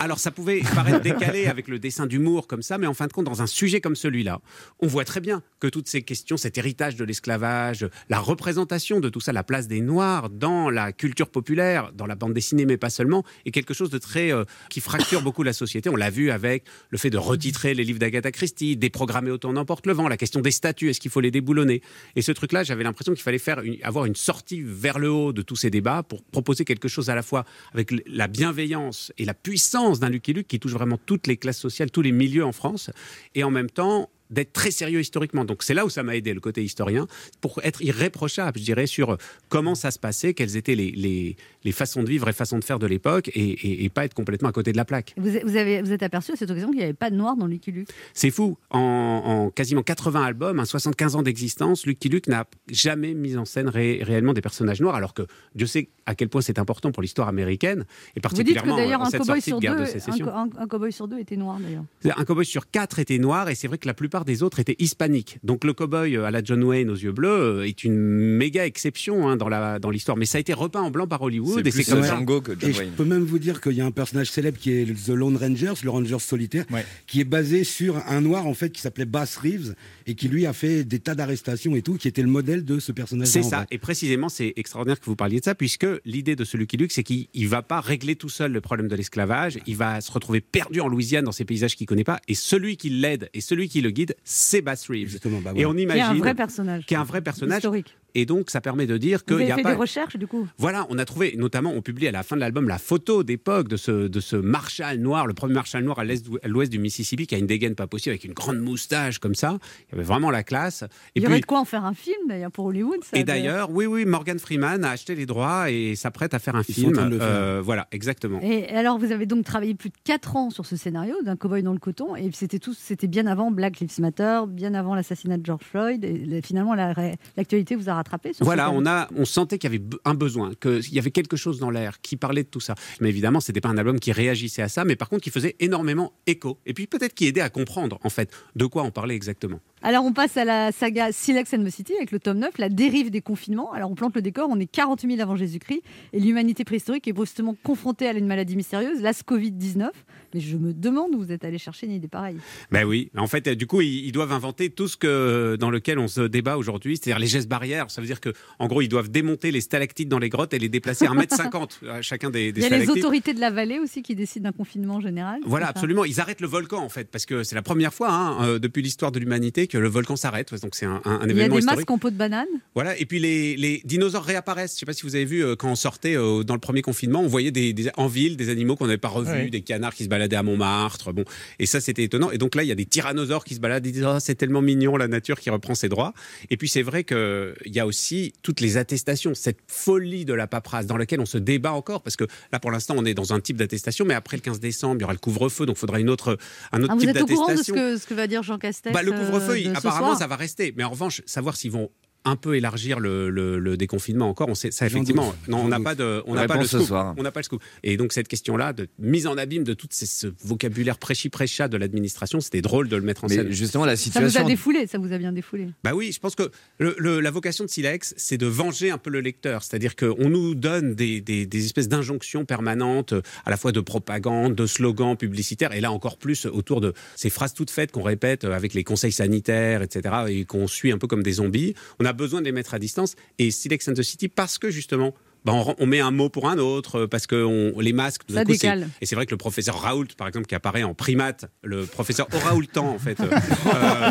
[0.00, 3.12] Alors ça pouvait paraître décalé avec le dessin d'humour comme ça, mais en fin de
[3.12, 4.40] compte, dans un sujet comme celui-là,
[4.80, 9.08] on voit très bien que toutes ces questions, cet héritage de l'esclavage, la représentation de
[9.08, 12.76] tout ça, la place des Noirs dans la culture populaire, dans la bande dessinée, mais
[12.76, 15.88] pas seulement, est quelque chose de très euh, qui fracture beaucoup la société.
[15.88, 19.86] On l'a vu avec le fait de retitrer les livres d'Agatha Christie, déprogrammer autant n'emporte
[19.86, 21.82] le vent, la question des statuts, est-ce qu'il faut les déboulonner?
[22.16, 25.32] Et ce truc-là, j'avais l'impression qu'il fallait faire une- avoir une sortie vers le haut
[25.32, 29.24] de tous ces débats pour proposer quelque chose à la fois avec la bienveillance et
[29.24, 32.44] la puissance d'un Lucky Luke qui touche vraiment toutes les classes sociales, tous les milieux
[32.44, 32.90] en France,
[33.34, 35.44] et en même temps d'être très sérieux historiquement.
[35.44, 37.06] Donc c'est là où ça m'a aidé, le côté historien,
[37.40, 39.16] pour être irréprochable, je dirais, sur
[39.48, 42.64] comment ça se passait, quelles étaient les, les, les façons de vivre et façons de
[42.64, 45.14] faire de l'époque, et, et- et pas être complètement à côté de la plaque.
[45.16, 47.36] Vous, vous avez, vous êtes aperçu à cette occasion qu'il n'y avait pas de noir
[47.36, 47.88] dans Lucky Luke?
[48.14, 48.56] C'est fou.
[48.70, 53.44] En, en quasiment 80 albums, un 75 ans d'existence, Lucky Luke n'a jamais mis en
[53.44, 55.22] scène ré- réellement des personnages noirs, alors que
[55.54, 58.76] Dieu sait à quel point c'est important pour l'histoire américaine, et Vous dites que particulièrement
[58.76, 60.26] d'ailleurs en un cette sortie sur de guerre deux, de un, sécession.
[60.26, 61.84] co- un- un cowboy sur deux était noir d'ailleurs.
[62.18, 64.76] Un cowboy sur quatre était noir et c'est vrai que la plupart des autres étaient
[64.78, 65.38] hispaniques.
[65.42, 68.66] Donc le cowboy euh, à la John Wayne aux yeux bleus euh, est une méga
[68.66, 70.16] exception hein, dans la dans l'histoire.
[70.16, 72.18] Mais ça a été repeint en blanc par Hollywood et c'est comme ça.
[72.62, 75.10] Et je peux même vous dire qu'il y a un personnage célèbre qui est The
[75.10, 76.64] Lone Rangers, le Ranger solitaire,
[77.06, 79.74] qui est basé sur un noir en fait qui s'appelait Bass Reeves
[80.06, 82.78] et qui lui a fait des tas d'arrestations et tout, qui était le modèle de
[82.78, 83.28] ce personnage.
[83.28, 83.66] C'est ça.
[83.70, 86.92] Et précisément, c'est extraordinaire que vous parliez de ça, puisque l'idée de ce Lucky Luke,
[86.92, 89.58] c'est qu'il ne va pas régler tout seul le problème de l'esclavage.
[89.66, 92.20] Il va se retrouver perdu en Louisiane dans ces paysages qu'il ne connaît pas.
[92.28, 95.18] Et celui qui l'aide et celui qui le guide, c'est Bass Reeves.
[95.40, 96.02] bah Et on Qui est imagine.
[96.02, 96.86] un vrai personnage.
[96.86, 97.58] Qui est un vrai personnage.
[97.58, 97.96] Historique.
[98.14, 99.70] Et donc, ça permet de dire Vous qu'il avez n'y a fait pas.
[99.72, 100.48] des recherches du coup?
[100.58, 103.68] Voilà, on a trouvé, notamment, on publie à la fin de l'album la photo d'époque
[103.68, 106.04] de ce, de ce Marshal noir, le premier Marshal noir à
[106.48, 109.58] l'ouest du Mississippi, qui a une dégaine pas possible, avec une grande moustache comme ça.
[109.88, 110.82] Il y avait vraiment la classe.
[110.82, 113.02] Et Il y aurait puis, de quoi en faire un film d'ailleurs pour Hollywood.
[113.04, 116.56] ça, et d'ailleurs, oui, oui, Morgan Freeman a acheté les droits et s'apprête à faire
[116.56, 116.90] un Ils sont film.
[116.90, 117.28] en train de le faire.
[117.28, 118.40] Euh, voilà, exactement.
[118.42, 121.62] Et alors, vous avez donc travaillé plus de 4 ans sur ce scénario d'un cowboy
[121.62, 125.36] dans le coton, et c'était tout, c'était bien avant Black Lives Matter, bien avant l'assassinat
[125.38, 126.04] de George Floyd.
[126.04, 126.94] Et finalement, la
[127.36, 127.94] l'actualité vous a
[128.40, 131.36] Voilà, ce on, a, on sentait qu'il y avait un besoin, qu'il y avait quelque
[131.36, 132.74] chose dans l'air qui parlait de tout ça.
[133.00, 135.56] Mais évidemment, c'était pas un album qui réagissait à ça, mais par contre qui faisait
[135.60, 136.58] énormément écho.
[136.66, 139.60] Et puis peut-être qui aidait à comprendre, en fait, de quoi on parlait exactement.
[139.82, 142.68] Alors, on passe à la saga Silex and the City avec le tome 9, la
[142.68, 143.72] dérive des confinements.
[143.72, 145.82] Alors, on plante le décor, on est 40 000 avant Jésus-Christ,
[146.12, 149.90] et l'humanité préhistorique est brusquement confrontée à une maladie mystérieuse, la Covid-19.
[150.34, 152.36] Mais je me demande où vous êtes allé chercher une idée pareille.
[152.70, 155.70] Ben oui, en fait, euh, du coup, ils, ils doivent inventer tout ce que dans
[155.70, 157.90] lequel on se débat aujourd'hui, c'est-à-dire les gestes barrières.
[157.90, 160.58] Ça veut dire que, en gros, ils doivent démonter les stalactites dans les grottes et
[160.58, 163.50] les déplacer à 1m50 à chacun des, des Il y a les autorités de la
[163.50, 165.40] vallée aussi qui décident d'un confinement général.
[165.46, 166.04] Voilà, absolument.
[166.04, 168.82] Ils arrêtent le volcan, en fait, parce que c'est la première fois hein, euh, depuis
[168.82, 170.54] l'histoire de l'humanité que le volcan s'arrête.
[170.62, 171.78] Donc c'est un, un- un Il y a événement des historique.
[171.80, 172.46] masques en peau de banane?
[172.74, 174.72] Voilà, et puis les, les dinosaures réapparaissent.
[174.72, 176.60] Je ne sais pas si vous avez vu euh, quand on sortait euh, dans le
[176.60, 179.50] premier confinement, on voyait des, des- en ville des animaux qu'on n'avait pas revus, Ouais.
[179.50, 181.12] des canards qui se baladaient à Montmartre.
[181.12, 181.24] Bon,
[181.58, 182.30] et ça c'était étonnant.
[182.30, 183.86] Et donc là, il y a des tyrannosaures qui se baladent.
[183.86, 186.12] Ils disent oh, c'est tellement mignon la nature qui reprend ses droits.
[186.50, 190.34] Et puis c'est vrai que il y a aussi toutes les attestations, cette folie de
[190.34, 193.14] la paperasse dans laquelle on se débat encore parce que là pour l'instant on est
[193.14, 195.76] dans un type d'attestation, mais après le 15 décembre il y aura le couvre-feu, donc
[195.76, 196.38] il faudra une autre
[196.72, 197.74] un autre Ah, vous type êtes au courant de ce d'attestation.
[197.74, 200.72] que, ce que va dire Jean Castex Bah, le couvre-feu, euh, apparemment, ça va rester.
[200.76, 201.90] Mais en revanche, savoir s'ils vont
[202.28, 205.34] un peu élargir le, le- le déconfinement encore, on sait ça effectivement.
[205.48, 206.88] Non, on n'a pas de, on n'a pas le Réponse ce scoop.
[206.88, 207.14] soir.
[207.16, 207.62] On n'a pas le scoop.
[207.82, 212.40] Et donc cette question-là de mise en abîme de tout ce vocabulaire prêchi-prêcha de l'administration,
[212.40, 213.50] c'était drôle de le mettre en Mais scène.
[213.50, 214.46] justement, la Ça vous a situation.
[214.46, 215.68] défoulé, ça vous a bien défoulé.
[215.84, 218.98] Bah oui, je pense que le- le- la vocation de Silex, c'est de venger un
[218.98, 219.62] peu le lecteur.
[219.62, 223.80] C'est-à-dire qu'on nous donne des, des- des espèces d'injonctions permanentes, euh, à la fois de
[223.80, 228.02] propagande, de slogans publicitaires, et là encore plus autour de ces phrases toutes faites qu'on
[228.02, 231.74] répète euh, avec les conseils sanitaires, etc., et qu'on suit un peu comme des zombies.
[231.98, 233.14] On a besoin de les mettre à distance.
[233.38, 236.48] Et Silex and the City, parce que justement, bah, on, on met un mot pour
[236.48, 238.88] un autre, parce que on, les masques, tout Ça coup, décale.
[239.00, 242.26] Et c'est vrai que le professeur Raoult, par exemple, qui apparaît en primate, le professeur
[242.34, 243.26] Oraoultan, en fait, euh,
[243.74, 244.10] euh,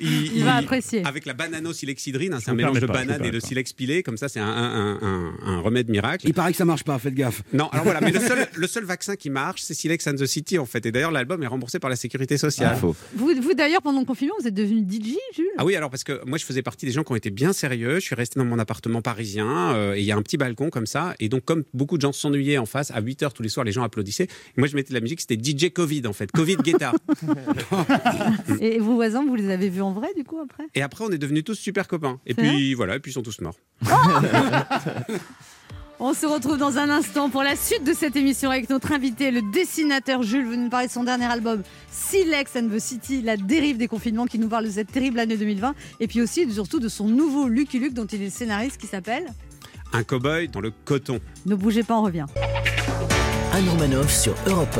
[0.00, 1.04] il, Il va apprécier.
[1.04, 4.16] Avec la banano-silexhydrine, hein, c'est un mélange de pas, banane et de silex pilé, comme
[4.16, 6.26] ça, c'est un, un- un- un- un remède miracle.
[6.26, 7.42] Il paraît que ça marche pas, faites gaffe.
[7.52, 10.26] Non, alors voilà, mais le seul, le seul vaccin qui marche, c'est Silex and the
[10.26, 10.84] City, en fait.
[10.86, 12.76] Et d'ailleurs, l'album est remboursé par la sécurité sociale.
[12.80, 15.46] Vous, vous d'ailleurs, pendant le confinement, vous êtes devenu DJ, Jules?
[15.58, 17.52] Ah oui, alors parce que moi je faisais partie des gens qui ont été bien
[17.52, 17.94] sérieux.
[17.96, 20.59] Je suis resté dans mon appartement parisien euh, et il y a un petit balcon
[20.68, 21.14] comme ça.
[21.20, 23.64] Et donc, comme beaucoup de gens s'ennuyaient en face, à 8 h tous les soirs,
[23.64, 24.24] les gens applaudissaient.
[24.24, 26.92] Et moi je mettais de la musique, c'était DJ Covid en fait, Covid Guetta.
[28.60, 30.64] Et vos voisins, vous les avez vus en vrai, du coup, après?
[30.74, 32.20] Et après, on est devenus tous super copains.
[32.26, 33.56] Et puis voilà, et puis ils sont tous morts.
[36.02, 39.30] On se retrouve dans un instant pour la suite de cette émission avec notre invité,
[39.30, 40.46] le dessinateur Jules.
[40.46, 44.24] Vous nous parlez de son dernier album, Silex and the City, la dérive des confinements,
[44.24, 45.74] qui nous parle de cette terrible année 2020.
[46.00, 48.86] Et puis aussi, surtout, de son nouveau Lucky Luke, dont il est le scénariste, qui
[48.86, 49.26] s'appelle
[49.92, 51.18] Un cow-boy dans le coton.
[51.46, 52.26] Ne bougez pas, on revient.
[53.52, 54.78] Anne Romanoff sur Europe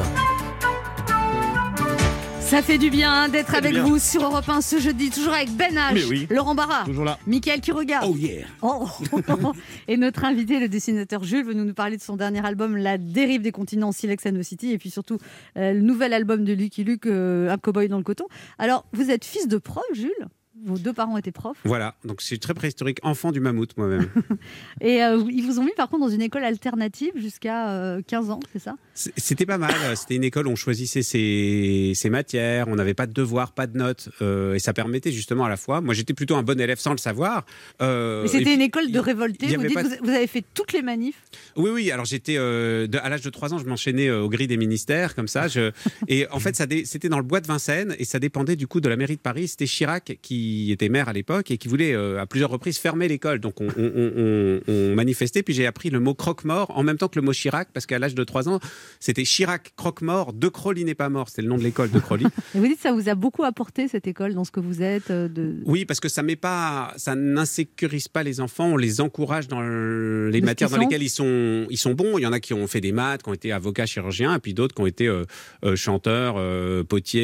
[2.40, 3.82] Ça fait du bien hein, d'être avec bien.
[3.82, 6.28] vous sur Europe 1 ce jeudi, toujours avec Ben H, oui.
[6.30, 7.18] Laurent Barra, Toujours là.
[7.26, 8.06] Mickaël qui regarde.
[8.08, 8.46] Oh yeah.
[9.88, 13.42] Et notre invité, le dessinateur Jules, veut nous parler de son dernier album, La dérive
[13.42, 15.18] des continents, Silex and the City, et puis surtout
[15.56, 18.26] euh, le nouvel album de Lucky Luke, euh, Un cowboy dans le coton.
[18.58, 20.28] Alors, vous êtes fils de prof, Jules?
[20.64, 21.58] Vos deux parents étaient profs.
[21.64, 24.08] Voilà, donc je suis très préhistorique, enfant du mammouth moi-même.
[24.80, 28.30] Et euh, ils vous ont mis par contre dans une école alternative jusqu'à euh, 15
[28.30, 28.76] ans, c'est ça?
[28.94, 29.74] C'était pas mal.
[29.96, 33.66] C'était une école où on choisissait ses, ses matières, on n'avait pas de devoirs, pas
[33.66, 35.80] de notes, euh, et ça permettait justement à la fois.
[35.80, 37.44] Moi, j'étais plutôt un bon élève sans le savoir.
[37.82, 39.56] euh, Mais C'était une école de révoltés.
[39.56, 41.22] Vous, dites, vous, avez fait toutes les manifs?
[41.56, 41.90] Oui, oui.
[41.90, 45.14] Alors j'étais euh, à l'âge de 3 ans, je m'enchaînais euh, au gris des ministères
[45.14, 45.48] comme ça.
[45.48, 45.70] Je,
[46.08, 48.80] et en fait, dé- c'était dans le bois de Vincennes et ça dépendait du coup
[48.80, 49.48] de la mairie de Paris.
[49.48, 53.08] C'était Chirac qui était maire à l'époque et qui voulait euh, à plusieurs reprises fermer
[53.08, 53.38] l'école.
[53.40, 55.42] Donc on, on- on- on- on manifestait.
[55.42, 57.98] Puis j'ai appris le mot croque-mort en même temps que le mot Chirac parce qu'à
[57.98, 58.60] l'âge de 3 ans,
[59.00, 60.32] c'était Chirac croque-mort.
[60.32, 61.28] De Crolly n'est pas mort.
[61.28, 62.24] C'était le nom de l'école de Crolly.
[62.54, 64.82] Et vous dites que ça vous a beaucoup apporté cette école dans ce que vous
[64.82, 65.10] êtes.
[65.10, 65.56] euh, De...
[65.64, 68.66] Oui, parce que ça met pas, ça n'insécurise pas les enfants.
[68.72, 70.82] On les encourage dans le- les De matières dans sont.
[70.82, 72.18] lesquelles ils sont, ils sont bons.
[72.18, 74.38] Il y en a qui ont fait des maths, qui ont été avocats, chirurgiens, et
[74.38, 75.24] puis d'autres qui ont été euh,
[75.64, 77.20] euh, chanteurs, euh, potiers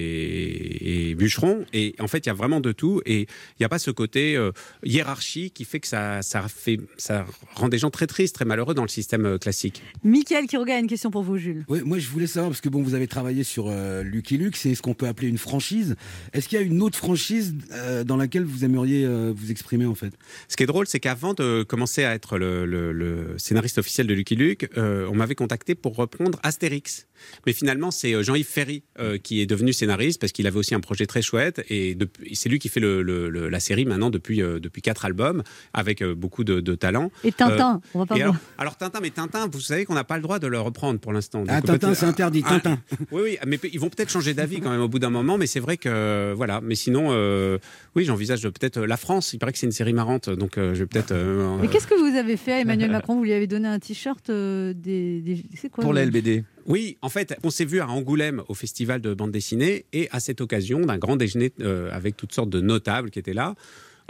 [0.00, 1.64] et, et bûcherons.
[1.72, 3.00] Et en fait, il y a vraiment de tout.
[3.06, 4.52] Et il n'y a pas ce côté euh,
[4.84, 8.74] hiérarchie qui fait que ça, ça fait, ça rend des gens très tristes, très malheureux
[8.74, 9.82] dans le système euh, classique.
[10.04, 11.64] Michael qui regarde une question pour vous, Jules.
[11.68, 14.56] Ouais, moi, je voulais savoir, parce que bon, vous avez travaillé sur euh, Lucky Luke,
[14.56, 15.96] c'est ce qu'on peut appeler une franchise.
[16.32, 19.86] Est-ce qu'il y a une autre franchise euh, dans laquelle vous aimeriez euh, vous exprimer,
[19.86, 20.12] en fait?
[20.48, 24.06] Ce qui est drôle, c'est qu'avant de commencer à être le, le- le scénariste officiel
[24.06, 27.06] de Lucky Luke, euh, on m'avait contacté pour reprendre Astérix.
[27.46, 30.80] Mais finalement, c'est Jean-Yves Ferry euh, qui est devenu scénariste parce qu'il avait aussi un
[30.80, 31.96] projet très chouette et
[32.34, 35.42] c'est lui qui fait le- le- le- la série maintenant depuis, euh, depuis quatre albums
[35.74, 37.10] avec euh, beaucoup de, de talent.
[37.24, 38.40] Et Tintin, on va pas alors, voir.
[38.58, 41.12] alors Tintin, mais Tintin, vous savez qu'on n'a pas le droit de le reprendre pour
[41.12, 41.44] l'instant.
[41.48, 42.78] Ah, Tintin, c'est interdit, Ah, Tintin.
[43.12, 45.46] oui, oui, mais ils vont peut-être changer d'avis quand même au bout d'un moment, mais
[45.46, 46.60] c'est vrai que voilà.
[46.62, 47.58] Mais sinon, euh,
[47.94, 49.32] oui, j'envisage peut-être euh, la France.
[49.32, 51.12] Il paraît que c'est une série marrante, donc euh, je vais peut-être.
[51.12, 53.16] euh, Mais qu'est-ce que vous avez fait à Emmanuel Macron?
[53.16, 56.44] Vous lui avez donné un t-shirt euh, des, des- C'est quoi Pour la LBD.
[56.66, 60.18] Oui, en fait, on s'est vu à Angoulême au festival de bande dessinée et à
[60.18, 63.54] cette occasion d'un grand déjeuner euh, avec toutes sortes de notables qui étaient là.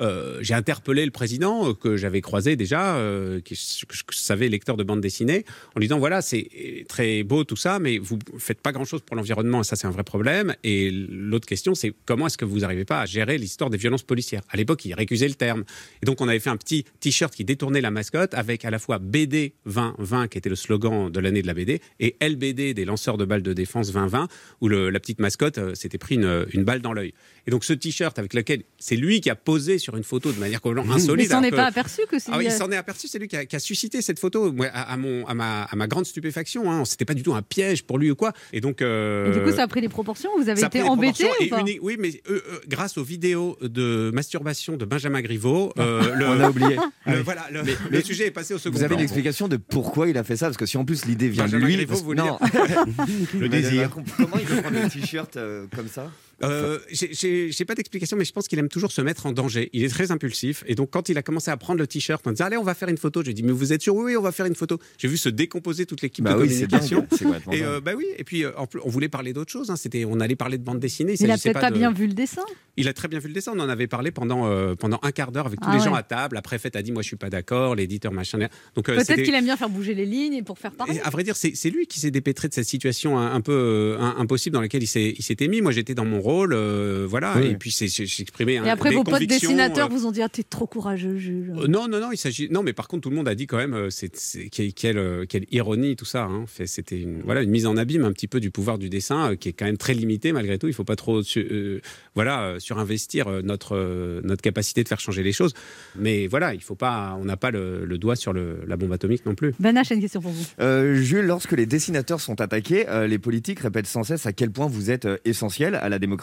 [0.01, 4.77] Euh, j'ai interpellé le président euh, que j'avais croisé déjà, euh, que je savais lecteur
[4.77, 8.61] de bande dessinée, en lui disant voilà c'est très beau tout ça, mais vous faites
[8.61, 10.55] pas grand chose pour l'environnement et ça c'est un vrai problème.
[10.65, 14.03] Et l'autre question c'est comment est-ce que vous n'arrivez pas à gérer l'histoire des violences
[14.03, 14.43] policières?
[14.51, 15.65] À l'époque il récusait le terme.
[16.03, 18.79] Et donc on avait fait un petit t-shirt qui détournait la mascotte avec à la
[18.79, 22.85] fois BD 2020 qui était le slogan de l'année de la BD et LBD des
[22.85, 24.29] lanceurs de balles de défense 2020
[24.61, 27.15] où la petite mascotte s'était pris une, une balle dans l'œil.
[27.47, 30.39] Et donc ce t-shirt avec lequel c'est lui qui a posé sur une photo de
[30.41, 31.27] manière complètement insolite.
[31.27, 32.31] il s'en est que- pas aperçu que c'est.
[32.33, 34.51] ah oui, il s'en est aperçu, c'est lui qui a, qui a suscité cette photo.
[34.53, 37.35] Moi, à, à mon, à, ma, à ma grande stupéfaction, hein, c'était pas du tout
[37.35, 38.33] un piège pour lui ou quoi.
[38.55, 40.31] Et donc, euh, Et du coup, ça a pris des proportions.
[40.39, 43.59] Vous avez ça été embêté ou pas uni- Oui, mais euh, euh, grâce aux vidéos
[43.61, 46.77] de masturbation de Benjamin Griveaux, euh, le, On a oublié.
[47.07, 48.99] le- voilà, le, Mais- le mais sujet est passé au second Vous avez plan.
[48.99, 51.47] une explication de pourquoi il a fait ça Parce que si en plus l'idée vient
[51.47, 51.75] de lui.
[51.77, 52.39] Griveaux, parce- vous non.
[53.39, 53.91] Le désir.
[54.17, 56.11] Comment il peut prendre un t-shirt euh, comme ça?
[56.45, 59.71] Euh, j'ai- pas d'explication, mais je pense qu'il aime toujours se mettre en danger.
[59.73, 60.63] Il est très impulsif.
[60.67, 62.75] Et donc, quand il a commencé à prendre le t-shirt, on disait Allez, on va
[62.75, 63.23] faire une photo.
[63.25, 63.95] J'ai dit Mais vous êtes sûr?
[63.97, 64.79] Oui, oui, on va faire une photo.
[64.99, 67.07] J'ai vu se décomposer toute l'équipe Bah de oui, communication.
[67.53, 69.71] Et euh, bah oui, et puis euh, en plus, on voulait parler d'autre chose.
[69.71, 69.77] hein.
[69.77, 71.15] C'était, on allait parler de bande dessinée.
[71.19, 72.43] Il a s'agissait peut-être pas, de- bien vu le dessin.
[72.77, 73.53] Il a très bien vu le dessin.
[73.57, 75.95] On en avait parlé pendant euh, pendant un quart d'heure avec tous Ah les gens
[75.95, 76.35] à table.
[76.37, 77.75] La préfète a dit Moi, je suis pas d'accord.
[77.75, 78.39] L'éditeur machin.
[78.75, 80.97] Donc euh, Peut-être qu'il aime bien faire bouger les lignes et pour faire parler.
[80.97, 83.53] et à vrai dire, c'est lui qui s'est dépêtré de cette situation un, un peu
[83.53, 85.63] euh, impossible dans laquelle il s'est il s'était mis.
[85.63, 87.35] Moi, j'étais dans mon rôle, euh, voilà.
[87.39, 87.47] Oui.
[87.53, 88.55] Et puis c'est s'exprimer.
[88.55, 91.53] Et un- après, vos potes dessinateurs euh, vous ont dit ah, T'es trop courageux, Jules.
[91.57, 92.49] euh, non, non, non, il s'agit.
[92.51, 94.11] Non, mais par contre, tout le monde a dit quand même, c'est,
[94.51, 96.25] quelle, quelle, quelle ironie tout ça.
[96.25, 96.45] Hein.
[96.67, 99.37] C'était une, voilà, une mise en abîme un petit peu du pouvoir du dessin, euh,
[99.37, 100.67] qui est quand même très limitée malgré tout.
[100.69, 101.81] Il faut pas trop, su- euh,
[102.15, 105.55] voilà, euh, surinvestir notre euh, notre capacité de faire changer les choses.
[105.97, 108.93] Mais voilà, il faut pas, on n'a pas le, le doigt sur le- la bombe
[108.93, 109.55] atomique non plus.
[109.63, 110.45] A une question pour vous.
[110.61, 114.51] Euh, Jules, lorsque les dessinateurs sont attaqués, euh, les politiques répètent sans cesse à quel
[114.51, 116.16] point vous êtes essentiel à la démocratie.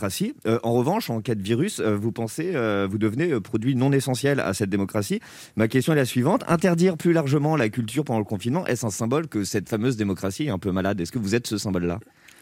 [0.46, 3.92] Euh, en revanche, en cas de virus, euh, vous pensez, euh, vous devenez produit non
[3.92, 5.20] essentiel à cette démocratie.
[5.56, 8.90] Ma question est la suivante interdire plus largement la culture pendant le confinement, est-ce un
[8.90, 11.00] symbole que cette fameuse démocratie est un peu malade?
[11.02, 12.00] Est-ce que vous êtes ce symbole-là?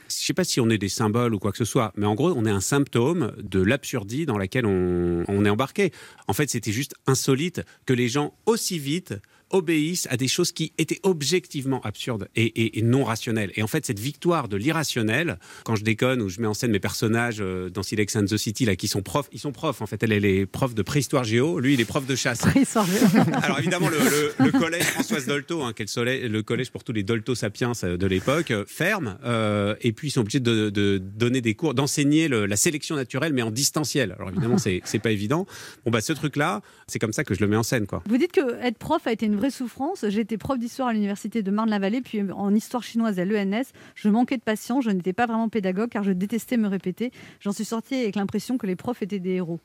[0.09, 2.15] Je sais pas si on est des symboles ou quoi que ce soit, mais en
[2.15, 5.93] gros, on est un symptôme de l'absurdie dans laquelle on est embarqué.
[6.27, 9.13] En fait, c'était juste insolite que les gens aussi vite
[9.51, 13.51] obéissent à des choses qui étaient objectivement absurdes et, et- et non rationnelles.
[13.55, 16.71] Et en fait, cette victoire de l'irrationnel, quand je déconne ou je mets en scène
[16.71, 19.81] mes personnages euh, dans Silex and the City, là, qui sont profs, ils sont profs,
[19.81, 22.41] en fait, elle, elle est prof de préhistoire géo, lui, il est prof de chasse.
[23.43, 26.71] Alors évidemment, le, le- le collège Françoise Dolto, hein, qui est le, soleil- le collège
[26.71, 29.17] pour tous les Dolto sapiens euh, de l'époque, euh, ferme.
[29.23, 33.33] euh, et puis ils sont obligés de, de donner des cours, d'enseigner la sélection naturelle,
[33.33, 34.13] mais en distanciel.
[34.17, 35.45] Alors évidemment, c'est c'est pas évident.
[35.85, 38.03] Bon bah ce truc-là, c'est comme ça que je le mets en scène, quoi.
[38.07, 40.03] Vous dites que être prof a été une vraie souffrance.
[40.03, 43.73] Été prof d'histoire à l'université de Marne-la-Vallée, puis en histoire chinoise à l'ENS.
[43.95, 47.11] Je manquais de patience, je n'étais pas vraiment pédagogue car je détestais me répéter.
[47.39, 49.59] J'en suis sortie avec l'impression que les profs étaient des héros.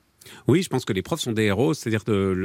[0.49, 2.03] Oui, je pense que les profs sont des héros, c'est-à-dire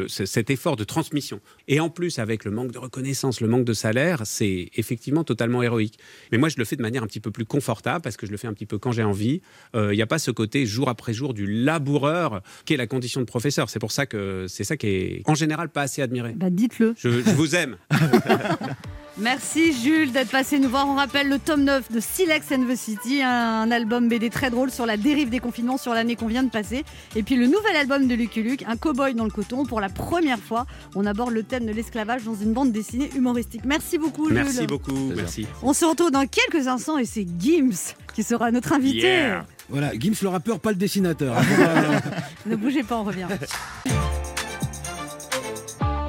[0.09, 1.39] cet effort de transmission.
[1.67, 5.63] Et en plus, avec le manque de reconnaissance, le manque de salaire, c'est effectivement totalement
[5.63, 5.97] héroïque.
[6.31, 8.31] Mais moi, je le fais de manière un petit peu plus confortable, parce que je
[8.31, 9.41] le fais un petit peu quand j'ai envie.
[9.75, 12.87] Euh, Il n'y a pas ce côté jour après jour du laboureur qui est la
[12.87, 13.69] condition de professeur.
[13.69, 16.33] C'est pour ça que c'est ça qui est en général pas assez admiré.
[16.35, 16.93] Bah dites-le.
[16.97, 17.77] Je, je vous aime.
[19.17, 20.87] Merci Jules d'être passé nous voir.
[20.87, 24.71] On rappelle le tome 9 de Silex and the City, un album BD très drôle
[24.71, 26.85] sur la dérive des confinements sur l'année qu'on vient de passer.
[27.15, 29.65] Et puis le nouvel album de Lucky Luke, Un cow-boy dans le coton.
[29.65, 33.61] Pour la première fois, on aborde le thème de l'esclavage dans une bande dessinée humoristique.
[33.65, 34.35] Merci beaucoup Jules.
[34.35, 35.45] Merci beaucoup, merci.
[35.61, 39.07] On se retrouve dans quelques instants et c'est Gims qui sera notre invité.
[39.07, 39.45] Yeah.
[39.69, 41.35] Voilà, Gims le rappeur, pas le dessinateur.
[42.45, 43.27] Ne bougez pas, on revient.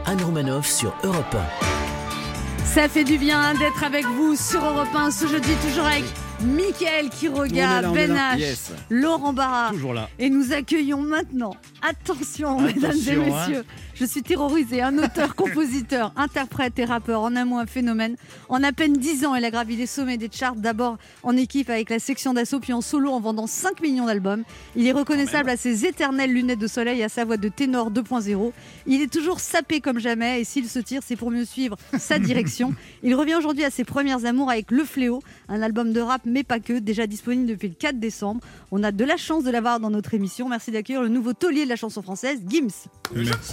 [0.07, 1.37] Anne Romanoff sur Europe
[2.75, 6.05] Ça fait du bien d'être avec vous sur Europe 1 ce jeudi, toujours avec
[6.43, 8.13] Mickaël Quiroga, là, Ben.
[8.15, 8.73] H, Yes.
[8.89, 9.71] Laurent Barra.
[9.73, 10.09] Toujours là.
[10.19, 13.63] Et nous accueillons maintenant, attention, mesdames et hein.
[14.03, 18.17] Je suis terrorisé, un auteur, compositeur, interprète et rappeur, en un mot un phénomène.
[18.49, 21.71] En à peine 10 ans, elle a gravi les sommets des charts, d'abord en équipe
[21.71, 24.43] avec la section d'assaut, puis en solo en vendant 5 millions d'albums.
[24.75, 27.93] Il est reconnaissable à ses éternelles lunettes de soleil et à sa voix de ténor
[27.93, 28.51] 2.0.
[28.88, 32.19] Il est toujours sapé comme jamais et s'il se tire, c'est pour mieux suivre sa
[32.19, 32.75] direction.
[33.05, 36.43] Il revient aujourd'hui à ses premières amours avec Le Fléau, un album de rap mais
[36.43, 38.41] pas que, déjà disponible depuis le 4 décembre.
[38.73, 40.49] On a de la chance de l'avoir dans notre émission.
[40.49, 42.88] Merci d'accueillir le nouveau taulier de la chanson française, Gims.
[43.15, 43.53] Merci.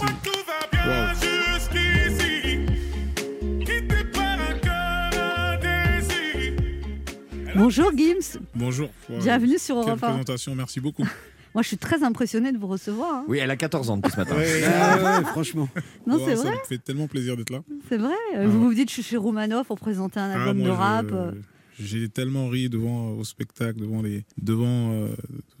[7.56, 8.38] Bonjour Gims.
[8.54, 8.88] Bonjour.
[9.08, 10.08] Bienvenue sur Europe 1.
[10.08, 11.02] présentation, merci beaucoup.
[11.54, 13.12] Moi, je suis très impressionnée de vous recevoir.
[13.16, 13.24] hein.
[13.26, 14.36] Oui, elle a 14 ans depuis ce matin.
[14.72, 15.68] Ah franchement.
[16.06, 16.52] Non, Ouais, c'est ça vrai.
[16.52, 17.60] me fait tellement plaisir d'être là.
[17.88, 18.12] C'est vrai.
[18.36, 18.64] Euh, Ah vous ouais.
[18.66, 21.06] vous dites, je suis chez Romanov pour présenter un Ah, album moi, de je- rap.
[21.12, 21.32] euh.
[21.82, 25.08] J'ai tellement ri devant au spectacle, devant les, devant euh,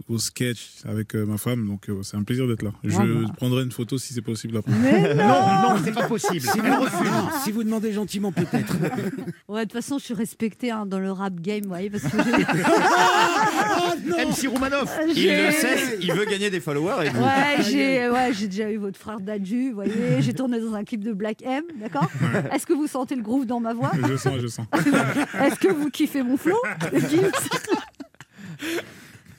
[0.08, 2.72] au sketch avec euh, ma femme, donc euh, c'est un plaisir d'être là.
[2.84, 4.72] Je Ah prendrai une photo si c'est possible après.
[4.82, 6.40] Mais non Non, non, c'est pas possible.
[6.40, 7.10] Si vous, refuse.
[7.44, 8.74] si vous demandez gentiment, peut-être.
[9.48, 12.02] Ouais, de toute façon, je suis respectée hein, dans le rap game, vous voyez, parce
[12.04, 12.44] que j'ai-
[14.26, 14.90] MC Roumanoff.
[15.14, 17.06] Il le sait, il veut gagner des followers.
[17.06, 20.60] Et vous- Ouais, j'ai ouais, j'ai déjà eu votre frère Dadju, vous voyez, j'ai tourné
[20.60, 22.08] dans un clip de Black M, d'accord?
[22.52, 23.92] Est-ce que vous sentez le groove dans ma voix?
[24.08, 24.66] Je sens, je sens.
[25.40, 26.60] Est-ce que vous kiffez mon flow
[26.92, 27.32] Gims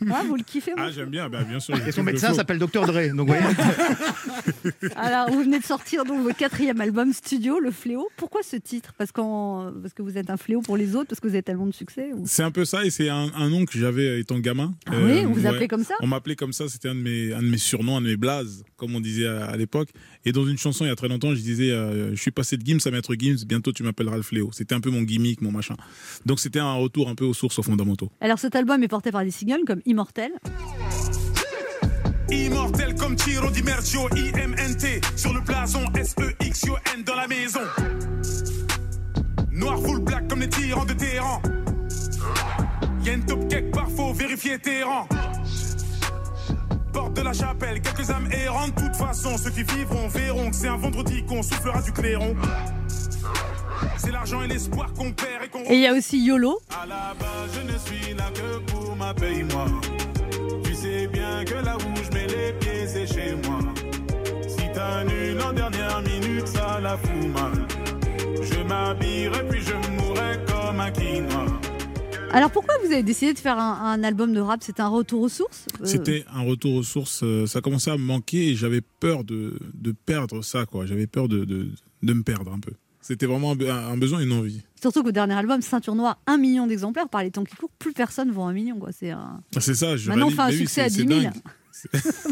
[0.14, 1.76] Ah, vous le kiffez Ah, j'aime bien, bah, bien sûr.
[1.88, 3.14] Et son médecin s'appelle Dr Dre.
[3.16, 3.44] Donc, vous voyez.
[4.96, 8.10] Alors, vous venez de sortir donc votre quatrième album studio, Le Fléau.
[8.18, 8.94] Pourquoi ce titre?
[8.98, 11.44] Parce, qu'en- parce que vous êtes un fléau pour les autres, parce que vous avez
[11.44, 14.20] tellement de succès ou- C'est un peu ça, et c'est un, un nom que j'avais
[14.20, 14.74] étant gamin.
[14.88, 15.48] Ah oui, on vous ouais.
[15.48, 15.94] appelez comme ça?
[16.02, 18.18] On m'appelait comme ça, c'était un, de mes- un de mes surnoms, un de mes
[18.18, 19.90] blazes, comme on disait à, à l'époque.
[20.26, 22.58] Et dans une chanson, il y a très longtemps, je disais euh, Je suis passé
[22.58, 24.50] de Gims à Maître Gims, bientôt tu m'appelleras le fléau.
[24.54, 25.76] C'était un peu mon gimmick, mon machin.
[26.26, 28.12] Donc c'était un retour un peu aux sources, aux fondamentaux.
[28.22, 30.32] Alors, cet album est porté par des singles comme Immortel.
[32.30, 37.60] Immortel comme Tiro Di Mercio, IMNT sur le blason, S-E-X-O-N dans la maison.
[39.51, 41.41] Noir full black comme les tyrans de Téhéran.
[43.04, 45.10] Y'a une top cake parfois, vérifier Téhéran.
[46.93, 48.73] Porte de la chapelle, quelques âmes errantes.
[48.75, 52.34] De toute façon, ceux qui vivront verront que c'est un vendredi qu'on soufflera du clairon.
[53.98, 56.60] C'est l'argent et l'espoir qu'on perd et qu'on Et il y a aussi YOLO.
[56.82, 59.65] à la base, je ne suis là que pour ma paye, moi.
[60.63, 63.60] Tu sais rien que là où je mets les pieds, c'est chez moi.
[64.48, 67.67] Si t'annules en dernière minute, ça la fout mal.
[68.41, 71.46] Je m'habillerai puis je mourrai comme un quinoa.
[72.34, 74.63] Alors pourquoi vous avez décidé de faire un, un album de rap?
[74.63, 75.65] C'était un retour aux sources?
[75.82, 77.21] Euh, C'était un retour aux sources.
[77.23, 80.86] euh, Ça commençait à me manquer et j'avais peur de, de perdre ça, quoi.
[80.86, 81.69] J'avais peur de, de,
[82.04, 82.71] de me perdre un peu.
[83.02, 84.62] C'était vraiment un, be- un besoin et une envie.
[84.79, 87.10] Surtout qu'au dernier album, Ceinture Noire, un million d'exemplaires.
[87.10, 88.77] Par les temps qui courent, plus personne vend un million.
[88.79, 88.89] Quoi.
[88.91, 89.41] C'est un...
[89.60, 89.97] C'est ça.
[89.97, 91.21] Je Maintenant, on fait un succès à c'est- 10 c'est 000.
[91.21, 91.33] dingue.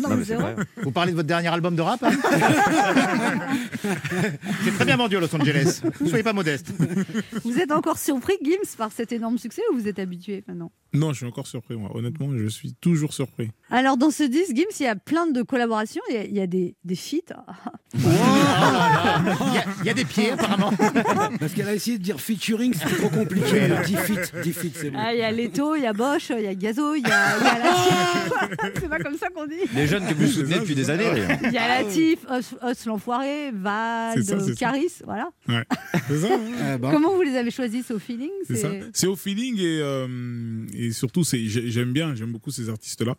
[0.02, 0.56] Non, mais c'est vrai.
[0.84, 2.12] Vous parlez de votre dernier album de rap hein
[4.64, 5.82] C'est très bien vendu à Los Angeles.
[6.02, 6.68] Ne soyez pas modeste.
[7.44, 10.72] Vous êtes encore surpris, Gims, par cet énorme succès ou vous êtes habitué maintenant?
[10.94, 11.92] Non, je suis encore surpris, moi.
[11.96, 13.52] Honnêtement, je suis toujours surpris.
[13.70, 16.02] Alors, dans ce disque, Gims, il y a plein de collaborations.
[16.10, 17.36] Il y a, il y a des, des feats.
[17.94, 20.72] Il y, a- il y a des pieds, apparemment.
[21.40, 23.58] Parce qu'elle a essayé de dire featuring, c'était trop compliqué.
[23.58, 24.98] Elle dit fit, dit fit, c'est bon.
[25.00, 27.12] Ah, il y a Leto, il y a Bosch, il y a Gazo, il y
[27.12, 28.34] a, il y a Latif.
[28.82, 29.56] C'est pas comme ça qu'on dit.
[29.76, 31.06] Les jeunes que vous soutenez depuis des années.
[31.44, 34.14] Il y a Latif, Os, Os l'enfoiré, ça.
[34.58, 35.30] Caris, voilà.
[35.48, 35.64] Ouais.
[35.94, 36.28] Ça.
[36.62, 36.90] Ah, bah.
[36.92, 38.30] Comment vous les avez choisis C'est au feeling?
[38.94, 43.16] C'est au feeling et, euh, et surtout, j'aime bien, j'aime beaucoup ces artistes-là.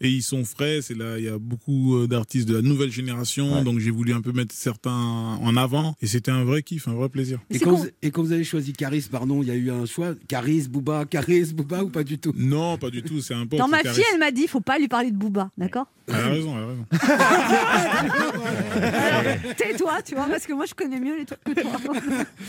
[0.00, 2.90] Et ils sont frais, c'est là, il y a beaucoup euh, d'artistes de la nouvelle
[2.90, 5.94] génération, donc j'ai voulu un peu mettre certains en avant.
[6.00, 7.38] Et c'était un vrai kiff, un vrai plaisir.
[7.50, 9.86] Et quand, vous, et quand vous avez choisi Caris, pardon, il y a eu un
[9.86, 12.32] choix Caris, Booba, Caris, Booba ou pas du tout?
[12.36, 13.58] Non, pas du tout, c'est un pote.
[13.58, 13.96] Dans ma Caris.
[13.96, 15.86] fille, elle m'a dit, faut pas lui parler de Booba, d'accord?
[16.06, 16.84] Elle a raison, elle a raison.
[19.56, 21.72] Tais-toi, tu vois, parce que moi je connais mieux les trucs que toi.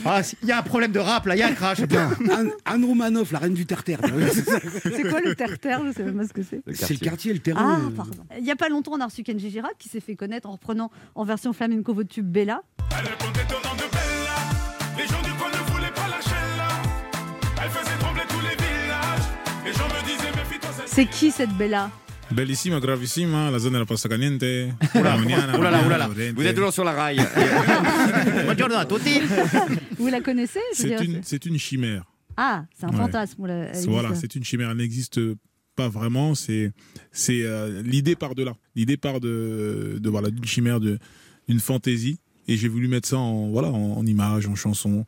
[0.06, 1.80] Ah, il y a un problème de rap, là, il y a un crash.
[1.80, 4.00] Anne, Anne Romanoff, la reine du terre-terre.
[4.84, 5.82] C'est quoi le terre-terre?
[5.86, 6.62] Je sais même pas ce que c'est.
[6.74, 7.80] C'est le quartier, le terrain.
[7.82, 8.14] Ah, euh, pardon.
[8.38, 10.54] Il n'y a pas longtemps, on a reçu Kenji Girac qui s'est fait connaître en
[10.54, 12.62] reprenant en version flamenco votre tube Bella.
[12.92, 14.98] Elle répondait au nom de Bella.
[14.98, 16.68] Les gens du coin ne voulaient pas lâcher là.
[17.64, 19.28] Elle faisait trembler tous les villages.
[19.66, 21.92] Les gens me disaient, méfie-toi, cette C'est qui cette Bella?
[22.32, 24.42] Bellissima, gravissima, la zone de la pasta caliente.
[24.96, 25.56] Oulala,
[25.86, 26.10] oulala.
[26.36, 27.18] Vous êtes toujours sur la rail.
[28.46, 29.22] Buongiorno a tutti.
[30.00, 32.04] Vous la connaissez C'est une, chimère.
[32.36, 32.98] Ah, c'est un Ouais.
[32.98, 33.36] fantasme.
[33.88, 34.72] Voilà, c'est une chimère.
[34.72, 35.40] Elle n'existe pas
[35.78, 36.36] vraiment.
[36.36, 36.72] C'est,
[37.12, 38.56] c'est euh, l'idée part de là.
[38.76, 40.98] L'idée part de, de voilà d'une chimère, de,
[41.48, 42.20] d'une fantaisie.
[42.48, 45.06] Et j'ai voulu mettre ça en voilà en, en image, en chanson.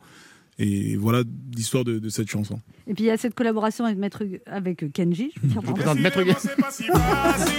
[0.60, 1.24] Et voilà
[1.56, 2.60] l'histoire de, de cette chanson.
[2.88, 4.24] Et puis il y a cette collaboration avec, Maître...
[4.48, 5.32] avec Kenji.
[5.36, 5.82] Je veux dire, pardon.
[5.82, 6.34] Attends, Maître Guy.
[6.40, 7.54] C'est pas si facile.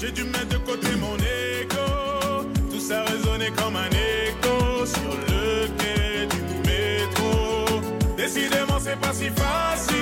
[0.00, 2.48] J'ai dû mettre de côté mon ego.
[2.70, 7.80] Tout ça résonnait comme un écho sur le quai du métro.
[8.16, 9.97] Décidément, c'est pas si facile.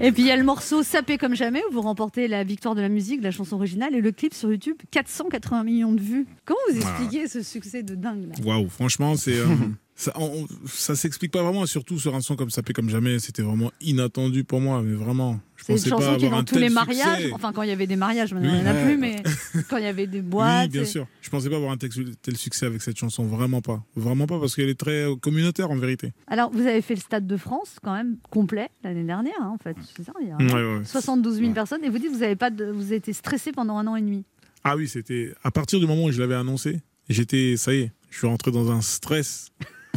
[0.00, 2.74] Et puis il y a le morceau Sapé comme jamais où vous remportez la victoire
[2.74, 6.00] de la musique, de la chanson originale et le clip sur YouTube, 480 millions de
[6.00, 6.26] vues.
[6.44, 8.34] Comment vous expliquez ce succès de dingue là?
[8.44, 9.46] Waouh, franchement, c'est euh,
[9.98, 11.64] ça, on- ça s'explique pas vraiment.
[11.66, 14.94] Surtout sur un son comme ça fait comme jamais, c'était vraiment inattendu pour moi, mais
[14.94, 15.40] vraiment.
[15.56, 17.32] Je C'est une pensais pas chanson qui est dans un tous les mariages, succès.
[17.32, 19.22] enfin quand il y avait des mariages, maintenant il n'y en a plus, mais
[19.70, 20.64] quand il y avait des boîtes.
[20.66, 21.06] Oui, bien et- sûr.
[21.22, 21.90] Je pensais pas avoir un tel,
[22.22, 23.82] tel succès avec cette chanson, vraiment pas.
[23.96, 26.12] Vraiment pas, parce qu'elle est très euh, communautaire en vérité.
[26.26, 29.58] Alors vous avez fait le Stade de France quand même complet l'année dernière, hein, en
[29.58, 29.76] fait.
[29.96, 30.78] C'est ça, il y a un Ouais, an.
[30.80, 30.84] ouais.
[30.84, 32.66] 72 000 personnes et vous dites que vous avez pas de...
[32.66, 34.24] vous avez été stressé pendant un an et demi.
[34.62, 37.92] Ah oui, c'était à partir du moment où je l'avais annoncé, j'étais, ça y est,
[38.10, 39.48] je suis rentré dans un stress.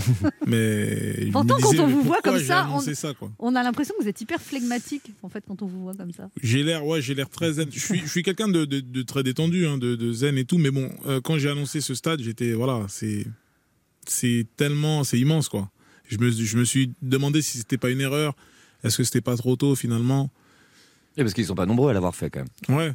[0.48, 2.80] Mais Pourtant quand on vous voit comme ça, on...
[2.80, 3.14] ça,
[3.56, 6.30] a l'impression que vous êtes hyper flegmatique en fait quand on vous voit comme ça.
[6.42, 7.68] J'ai l'air, ouais, j'ai l'air très zen.
[7.72, 10.46] Je suis, je suis quelqu'un de, de- de très détendu, hein, de, de zen et
[10.46, 10.58] tout.
[10.58, 13.26] Mais bon, euh, quand j'ai annoncé ce stade, j'étais, voilà, c'est,
[14.08, 15.70] c'est tellement, c'est immense, quoi.
[16.08, 18.36] Je me, je me suis demandé si c'était pas une erreur.
[18.84, 20.32] Est-ce que c'était pas trop tôt finalement?
[21.20, 22.78] Et parce qu'ils sont pas nombreux à l'avoir fait quand même.
[22.78, 22.94] Ouais,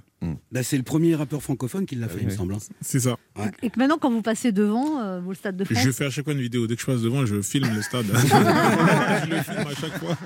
[0.50, 2.54] Bah, c'est le premier rappeur francophone qui l'a fait, il me semble.
[2.54, 2.58] hein.
[2.80, 3.16] c'est ça.
[3.62, 6.10] Et que maintenant quand vous passez devant euh, au Stade de France, Je fais à
[6.10, 6.66] chaque fois une vidéo.
[6.66, 8.06] Dès que je passe devant, je filme le stade.
[8.14, 10.16] je le filme à chaque fois.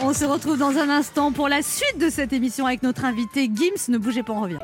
[0.00, 3.50] on se retrouve dans un instant pour la suite de cette émission avec notre invité
[3.54, 3.90] Gims.
[3.92, 4.58] Ne bougez pas, on revient.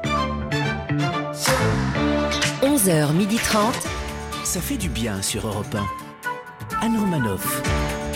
[2.62, 3.58] 11h30.
[4.44, 6.86] Ça fait du bien sur Europe 1.
[6.86, 7.62] Anne Romanoff.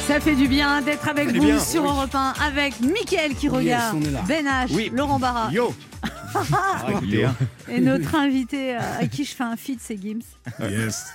[0.08, 1.88] Ça fait du bien d'être avec vous bien, sur oui.
[1.90, 4.22] Europe 1 avec Mickaël qui regarde, là.
[4.26, 4.90] Ben H, Oui.
[4.92, 5.74] Laurent Barra Yo
[6.34, 7.34] Ah, écoutez, hein.
[7.68, 10.20] et notre invité euh, avec qui je fais un feat, c'est Gims.
[10.60, 11.06] Yes.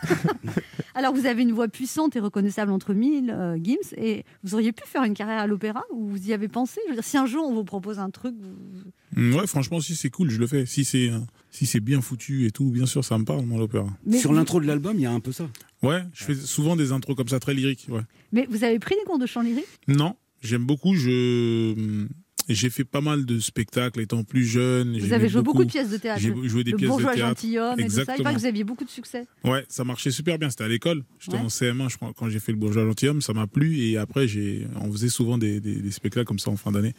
[0.96, 4.72] Alors vous avez une voix puissante et reconnaissable entre mille, euh, Gims, et vous auriez
[4.74, 6.80] pu faire une carrière à l'opéra ou vous y avez pensé?
[6.86, 9.80] Je veux dire, si un jour on vous propose un truc, vous- Mm, Ouais, franchement,
[9.80, 10.66] si c'est cool, je le fais.
[10.66, 11.20] Si c'est, euh,
[11.56, 13.88] si c'est bien foutu et tout, bien sûr, ça me parle, moi, l'opéra.
[14.20, 15.48] Sur l'intro de l'album, il y a un peu ça.
[15.84, 17.86] Ouais, je fais souvent des intros comme ça, très lyriques.
[17.90, 18.02] Ouais.
[18.32, 19.66] mais vous avez pris des cours de chant lyrique?
[19.88, 20.96] Non, j'aime beaucoup.
[20.96, 22.08] Je
[22.50, 25.00] j'ai fait pas mal de spectacles étant plus jeune.
[25.00, 26.20] Vous avez joué beaucoup de pièces de théâtre.
[26.22, 27.30] J'ai joué des le pièces de bourgeois théâtre.
[27.42, 28.04] gentilhomme et tout ça.
[28.18, 29.26] Il que vous aviez beaucoup de succès.
[29.46, 30.50] Ouais, ça marchait super bien.
[30.50, 31.04] C'était à l'école.
[31.20, 31.44] J'étais Ouais.
[31.44, 33.78] en CM1, je crois, quand j'ai fait le bourgeois gentilhomme, ça m'a plu.
[33.80, 36.94] Et après, j'ai, on faisait souvent des, des- des spectacles comme ça en fin d'année.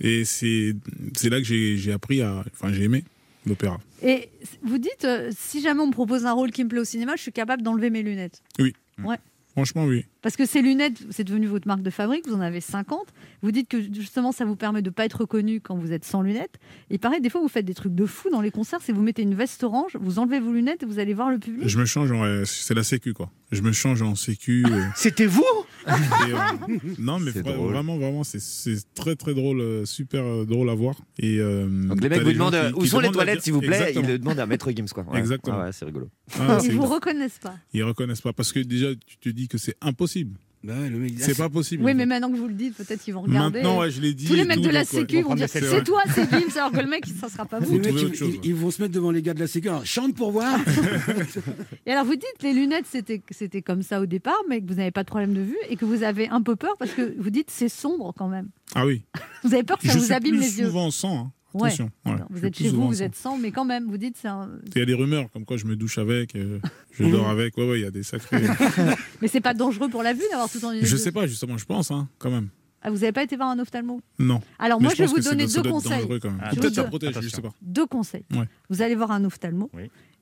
[0.00, 0.74] Et c'est
[1.16, 2.44] c'est là que j'ai j'ai appris à.
[2.54, 3.02] Enfin, j'ai aimé
[3.46, 3.78] l'opéra.
[4.02, 4.30] Et
[4.62, 7.14] vous dites, euh, si jamais on me propose un rôle qui me plaît au cinéma,
[7.16, 8.42] je suis capable d'enlever mes lunettes.
[8.58, 8.72] Oui.
[9.04, 9.16] Ouais.
[9.52, 10.06] Franchement, oui.
[10.22, 13.00] Parce que ces lunettes, c'est devenu votre marque de fabrique, vous en avez 50.
[13.42, 16.06] Vous dites que justement, ça vous permet de ne pas être reconnu quand vous êtes
[16.06, 16.54] sans lunettes.
[16.88, 18.78] Il paraît, des fois, vous faites des trucs de fou dans les concerts.
[18.82, 21.38] C'est vous mettez une veste orange, vous enlevez vos lunettes et vous allez voir le
[21.38, 21.68] public.
[21.68, 23.30] Je me change, en- c'est la sécu, quoi.
[23.50, 24.64] Je me change en sécu.
[24.66, 25.44] euh, C'était vous?
[26.28, 27.72] et, euh, non, mais C'est vra- drôle.
[27.72, 30.94] vraiment, vraiment, c'est- c'est très, très drôle, euh, super euh, drôle à voir.
[31.18, 33.52] Et, euh, Donc les mecs vous demandent qui- où qui sont les demandent toilettes s'il
[33.52, 34.04] vous plaît, Exactement.
[34.08, 35.04] ils le demandent à Maître Gims quoi.
[35.10, 35.18] Ouais.
[35.18, 35.56] Exactement.
[35.60, 36.08] Ah ouais, c'est rigolo.
[36.38, 37.54] Ah, Ils vous reconnaissent pas.
[37.72, 40.38] Ils reconnaissent pas parce que déjà, tu te dis que c'est impossible.
[40.64, 41.82] Bah ouais, le mec, C'est pas possible.
[41.84, 43.58] Oui, mais maintenant que vous le dites, peut-être qu'ils vont regarder.
[43.62, 44.26] Maintenant, ouais, je l'ai dit.
[44.26, 46.78] Tous les mecs tout, de la sécu vont dire C'est toi, c'est Gims, alors que
[46.80, 47.72] le mec, ça sera pas vous.
[47.72, 49.48] Mecs, trouver ils, autre chose, ils- ils vont se mettre devant les gars de la
[49.48, 49.68] sécu.
[49.68, 50.56] Alors, chante pour voir.
[51.86, 54.74] Et alors vous dites les lunettes c'était c'était comme ça au départ, mais que vous
[54.74, 57.14] n'avez pas de problème de vue et que vous avez un peu peur parce que
[57.18, 58.48] vous dites c'est sombre quand même.
[58.74, 59.02] Ah oui.
[59.44, 60.66] Vous avez peur que ça je vous abîme les yeux.
[60.66, 61.18] souvent sans.
[61.18, 61.32] hein.
[61.54, 61.90] Attention.
[62.06, 62.12] ouais.
[62.30, 64.48] Vous êtes chez vous, vous êtes sans, mais quand même vous dites c'est un...
[64.74, 66.58] Il y a des rumeurs comme quoi je me douche avec, euh,
[66.92, 67.56] je dors avec.
[67.56, 68.42] Ouais, ouais, il y a des sacrés.
[69.22, 71.64] mais c'est pas dangereux pour la vue d'avoir tout en je sais pas, justement, je
[71.64, 72.48] pense, hein, quand même.
[72.82, 74.00] Ah, vous n'avez pas été voir un ophtalmo?
[74.18, 74.40] Non.
[74.58, 76.00] Alors Mais moi je vais vous donner ça deux conseils.
[76.00, 76.40] dangereux quand même.
[76.50, 77.52] Je Peut-être vous ça protège, je sais pas.
[77.62, 78.24] Deux conseils.
[78.32, 78.48] Ouais.
[78.70, 79.70] Vous allez voir un ophtalmo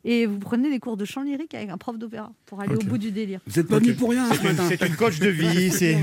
[0.05, 2.79] et vous prenez des cours de chant lyrique avec un prof d'opéra pour aller au
[2.81, 3.41] bout du délire.
[3.47, 5.99] Vous êtes pas venu pour rien C'est ce une, coach de vie, c'est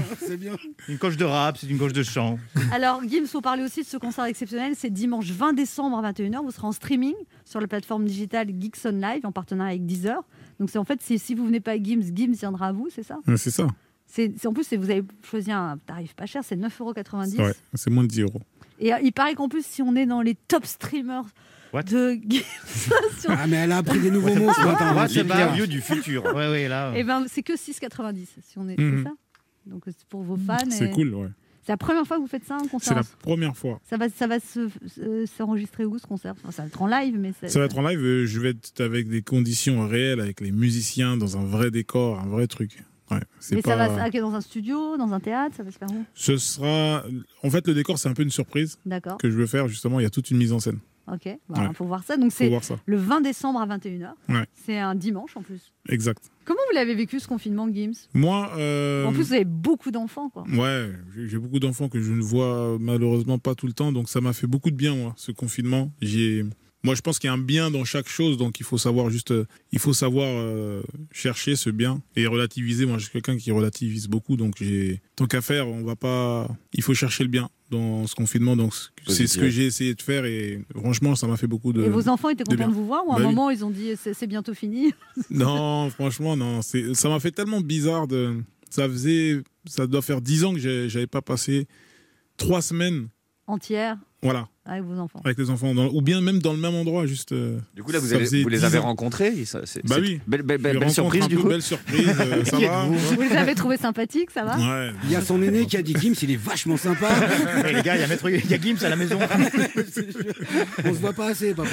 [0.87, 2.37] une coach de rap, c'est une coach de chant.
[2.71, 4.73] Alors, Gims, faut parler aussi de ce concert exceptionnel.
[4.75, 6.43] C'est dimanche 20 décembre à 21h.
[6.43, 10.21] Vous serez en streaming sur la plateforme digitale Geekson Live en partenariat avec Deezer.
[10.59, 13.03] Donc, c'est en fait, si vous venez pas avec Gims, Gims viendra à vous, c'est
[13.03, 13.19] ça?
[13.27, 13.67] Ouais, C'est ça.
[14.05, 17.53] c'est, En plus, c'est- vous avez choisi un tarif pas cher, c'est 9,90 C'est vrai.
[17.73, 18.41] C'est moins de 10 euros.
[18.79, 21.25] Et euh, il paraît qu'en plus, si on est dans les top streamers
[21.73, 21.83] What?
[21.83, 22.19] De
[23.19, 24.93] sur- Ah, mais elle a appris des nouveaux mots ce matin.
[24.93, 26.23] Moi, c'est pas- L'interview du futur.
[26.35, 26.93] Ouais, ouais, là.
[26.95, 28.97] eh ben, c'est que 6,90 si on est, Mhm.
[28.99, 29.15] c'est ça
[29.65, 30.57] Donc, c'est pour vos fans.
[30.69, 31.27] C'est et- cool, ouais.
[31.63, 33.81] C'est la première fois que vous faites ça, un C'est concert la première fois.
[33.89, 36.33] Ça va, ça va se- se- s'enregistrer où ce concert?
[36.41, 37.99] Enfin, Ça va être en live, mais Ça va être en live.
[37.99, 42.19] euh, Je vais être avec des conditions réelles, avec les musiciens, dans un vrai décor,
[42.21, 42.85] un vrai truc.
[43.11, 43.71] Ouais, c'est Mais pas...
[43.71, 46.05] ça va se dans un studio, dans un théâtre, ça va se faire où?
[46.13, 47.03] Ce sera.
[47.43, 49.17] En fait, le décor, c'est un peu une surprise D'accord.
[49.17, 49.67] que je veux faire.
[49.67, 50.79] Justement, il y a toute une mise en scène.
[51.11, 51.73] Ok, bah, Ouais.
[51.73, 52.17] faut voir ça.
[52.17, 52.51] Donc c'est
[52.85, 54.09] le 20 décembre à 21h.
[54.29, 54.45] Ouais.
[54.65, 55.71] C'est un dimanche en plus.
[55.89, 56.21] Exact.
[56.43, 58.07] Comment vous l'avez vécu ce confinement, Gims?
[58.13, 58.51] Moi.
[58.57, 60.43] euh, En plus, vous avez beaucoup d'enfants, quoi.
[60.53, 60.91] Ouais,
[61.25, 64.33] j'ai beaucoup d'enfants que je ne vois malheureusement pas tout le temps, donc ça m'a
[64.33, 65.91] fait beaucoup de bien, moi, ce confinement.
[66.01, 66.43] J'ai,
[66.83, 69.09] moi, je pense qu'il y a un bien dans chaque chose, donc il faut savoir
[69.09, 70.81] juste, euh, il faut savoir euh,
[71.11, 72.85] chercher ce bien et relativiser.
[72.85, 76.47] Moi, je suis quelqu'un qui relativise beaucoup, donc j'ai, tant qu'à faire, on va pas,
[76.73, 78.73] il faut chercher le bien dans ce confinement, donc
[79.07, 81.83] c'est ce que j'ai essayé de faire et franchement, ça m'a fait beaucoup de.
[81.83, 83.35] Et vos enfants étaient contents de vous voir ou à un Bah oui.
[83.35, 84.93] moment ils ont dit c'est c'est bientôt fini
[85.29, 86.61] Non, franchement, non.
[86.61, 88.35] Ça m'a fait tellement bizarre de.
[88.69, 91.67] Ça faisait, ça doit faire dix ans que j'ai- j'avais pas passé
[92.37, 93.07] trois semaines,
[93.47, 96.75] entière voilà, avec vos enfants avec les enfants, dans- ou bien même dans le même
[96.75, 97.31] endroit, juste.
[97.31, 98.83] euh, Du coup là vous, avez- les 10 avez ans.
[98.83, 100.19] rencontrés et ça, c'est- Bah oui.
[100.27, 101.47] Belle, surprise du coup.
[101.47, 102.85] Belle surprise, euh, ça va.
[102.85, 104.57] Vous les avez trouvés sympathiques, ça va?
[104.57, 104.91] Ouais.
[105.05, 107.09] Il y a son aîné qui a dit Gims, il est vachement sympa.
[107.73, 109.17] Les gars, il y a Maître- il y a Gims à la maison.
[110.85, 111.69] On se voit pas assez, papa.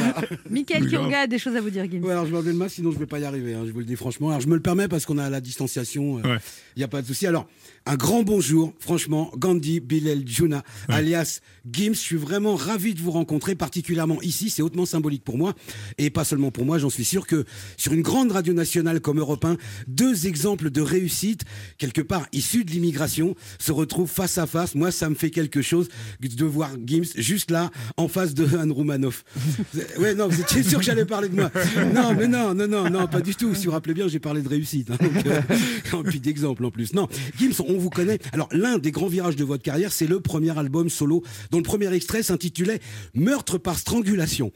[0.50, 0.88] Michael.
[0.88, 2.02] Kiroga a des choses à vous dire, Gims.
[2.04, 3.54] Ouais, alors je vais enlever le masque, sinon je vais pas y arriver.
[3.54, 4.28] hein, je vous le dis franchement.
[4.28, 6.20] Alors je me le permets parce qu'on a la distanciation.
[6.20, 6.38] Il Ouais.
[6.76, 7.26] n'y a pas de souci.
[7.26, 7.46] Alors,
[7.86, 11.40] un grand bonjour, franchement, Gandhi Bilal Juna, alias
[11.70, 11.94] Gims.
[11.94, 14.50] Je suis vraiment ravi de vous rencontrer, particulièrement ici.
[14.50, 15.54] C'est hautement symbolique pour moi.
[15.96, 17.44] Et pas seulement pour moi, j'en suis sûr que
[17.78, 19.56] sur une grande radio nationale comme Europe 1,
[19.86, 21.44] deux exemples de réussite,
[21.78, 24.74] quelque part issus de l'immigration, se retrouvent face à face.
[24.74, 25.88] Moi, ça me fait quelque chose
[26.20, 29.24] de voir Gims juste là, en face de Han Roumanoff.
[29.98, 31.50] ouais, non, vous étiez sûr que j'allais parler de moi.
[31.94, 33.54] Non, mais non, non, non, non, pas du tout.
[33.54, 34.90] Si vous rappelez bien, j'ai parlé de réussite.
[34.90, 36.92] hein, donc, euh, puis d'exemple en plus.
[36.92, 37.08] Non,
[37.38, 38.18] Gims, on vous connaît.
[38.32, 41.64] Alors, l'un des grands virages de votre carrière, c'est le premier album solo, dont le
[41.64, 42.73] premier extrait s'intitulait
[43.14, 44.52] Meurtre par strangulation.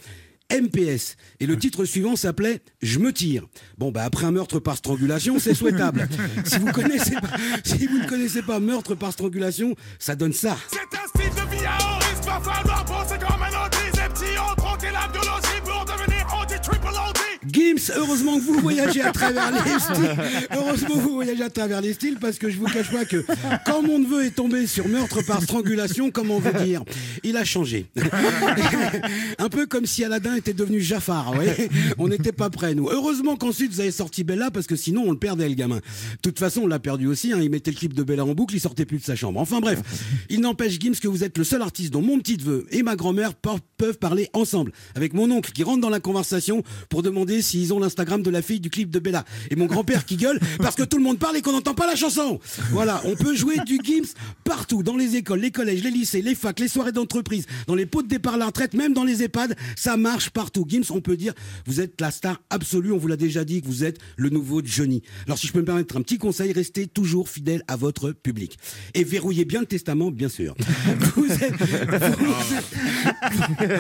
[0.51, 1.17] MPS.
[1.41, 3.47] Et le titre suivant s'appelait Je me tire.
[3.77, 6.09] Bon, bah, après un meurtre par strangulation, c'est souhaitable.
[6.45, 10.57] si vous connaissez pas, si vous ne connaissez pas meurtre par strangulation, ça donne ça.
[10.69, 13.79] C'est un style de vie à haut risque, va falloir penser comme un autiste.
[14.91, 15.48] La biologie
[17.53, 20.17] Gims, heureusement que vous voyagez à travers les styles.
[20.55, 23.25] Heureusement que vous voyagez à travers les styles parce que je vous cache pas que
[23.65, 26.83] quand mon neveu est tombé sur meurtre par strangulation, comment on veut dire,
[27.25, 27.87] il a changé.
[29.39, 31.33] Un peu comme si Aladdin était devenu Jafar.
[31.99, 32.89] on n'était pas prêts, nous.
[32.91, 35.77] Heureusement qu'ensuite vous avez sorti Bella parce que sinon on le perdait, le gamin.
[35.77, 35.83] De
[36.23, 37.33] toute façon, on l'a perdu aussi.
[37.33, 37.39] hein.
[37.43, 39.41] Il mettait le clip de Bella en boucle, il sortait plus de sa chambre.
[39.41, 39.81] Enfin bref,
[40.31, 42.97] il n'empêche, Gims, que vous êtes le seul artiste dont mon petit neveu et ma
[42.97, 44.73] grand-mère pe- peuvent parler ensemble.
[44.95, 48.43] Avec mon oncle qui rentre dans la conversation pour demander s'ils ont l'Instagram de la
[48.43, 49.25] fille du clip de Bella.
[49.51, 51.87] Et mon grand-père qui gueule parce que tout le monde parle et qu'on n'entend pas
[51.87, 52.41] la chanson.
[52.71, 54.15] Voilà, on peut jouer du Gims
[54.45, 57.87] partout, dans les écoles, les collèges, les lycées, les facs, les soirées d'entreprise, dans les
[57.87, 60.65] pots de départ à la retraite, même dans les EHPAD, ça marche partout.
[60.69, 61.35] Gims, on peut dire,
[61.67, 64.63] vous êtes la star absolue, on vous l'a déjà dit, que vous êtes le nouveau
[64.65, 65.03] Johnny.
[65.27, 68.59] Alors si je peux me permettre un petit conseil, restez toujours fidèle à votre public.
[68.95, 70.55] Et verrouillez bien le testament, bien sûr.
[71.17, 71.55] Vous êtes,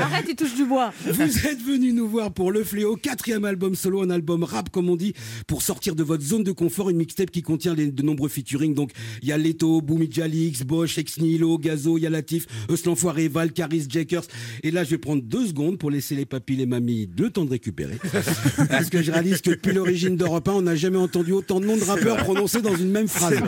[0.00, 0.92] Arrête, il touche du bois.
[1.04, 4.88] vous êtes venu nous voir pour Le Fléau, quatrième album solo, un album rap comme
[4.88, 5.14] on dit,
[5.48, 8.74] pour sortir de votre zone de confort, une mixtape qui contient les- de nombreux featuring.
[8.74, 8.92] Donc
[9.22, 13.86] il y a Leto, Boumi Jalix, Bosch, Ex Nihilo, Gazo, Yalatif, Euslan Foiré, Val, Caris,
[13.88, 14.24] Jakers.
[14.62, 17.30] Et là je vais prendre deux secondes pour laisser les papilles et les mamies le
[17.30, 17.98] temps de récupérer.
[18.70, 21.66] Parce que je réalise que depuis l'origine d'Europe 1, on n'a jamais entendu autant de
[21.66, 23.38] noms de rappeurs prononcés dans une même phrase.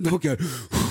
[0.00, 0.36] Donc euh,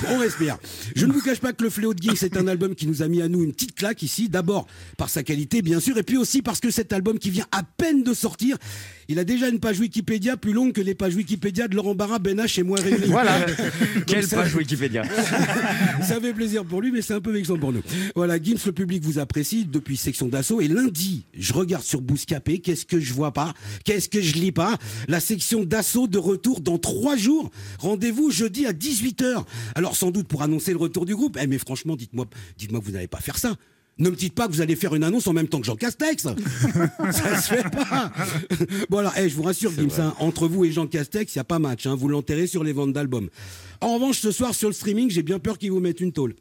[0.10, 0.58] on respire.
[0.96, 3.02] Je ne vous cache pas que Le Fléau de Geeks est un album qui nous
[3.02, 4.30] a mis à nous une petite claque ici.
[4.30, 7.46] D'abord par sa qualité, bien sûr, et puis aussi parce que cet album qui vient
[7.52, 8.47] à peine de sortir,
[9.10, 12.20] il a déjà une page Wikipédia plus longue que les pages Wikipédia de Laurent Barra,
[12.20, 13.06] Ben H et moi réunis.
[13.08, 13.46] Voilà.
[14.06, 15.04] Quelle ça- page Wikipédia.
[16.02, 17.82] ça fait plaisir pour lui, mais c'est un peu vexant pour nous.
[18.16, 20.60] Voilà, Gims, le public vous apprécie depuis section d'assaut.
[20.62, 22.60] Et lundi, je regarde sur Bouscapé.
[22.60, 23.54] Qu'est-ce que je vois pas?
[23.86, 24.78] Qu'est-ce que je lis pas?
[25.08, 27.50] La section d'assaut de retour dans trois jours.
[27.80, 29.46] Rendez-vous jeudi à 18h.
[29.76, 31.38] Alors, sans doute pour annoncer le retour du groupe.
[31.42, 32.26] Eh, mais franchement, dites-moi,
[32.58, 33.56] dites-moi que vous n'allez pas faire ça.
[34.00, 35.76] Ne me dites pas que vous allez faire une annonce en même temps que Jean
[35.76, 36.24] Castex.
[37.12, 38.12] ça se fait pas.
[38.90, 41.46] Bon alors, je vous rassure, Gims, hein, entre vous et Jean Castex, il n'y a
[41.46, 41.88] pas match.
[41.88, 43.30] hein, vous l'enterrez sur les ventes d'albums.
[43.82, 46.36] En revanche, ce soir sur le streaming, j'ai bien peur qu'ils vous mettent une tôle.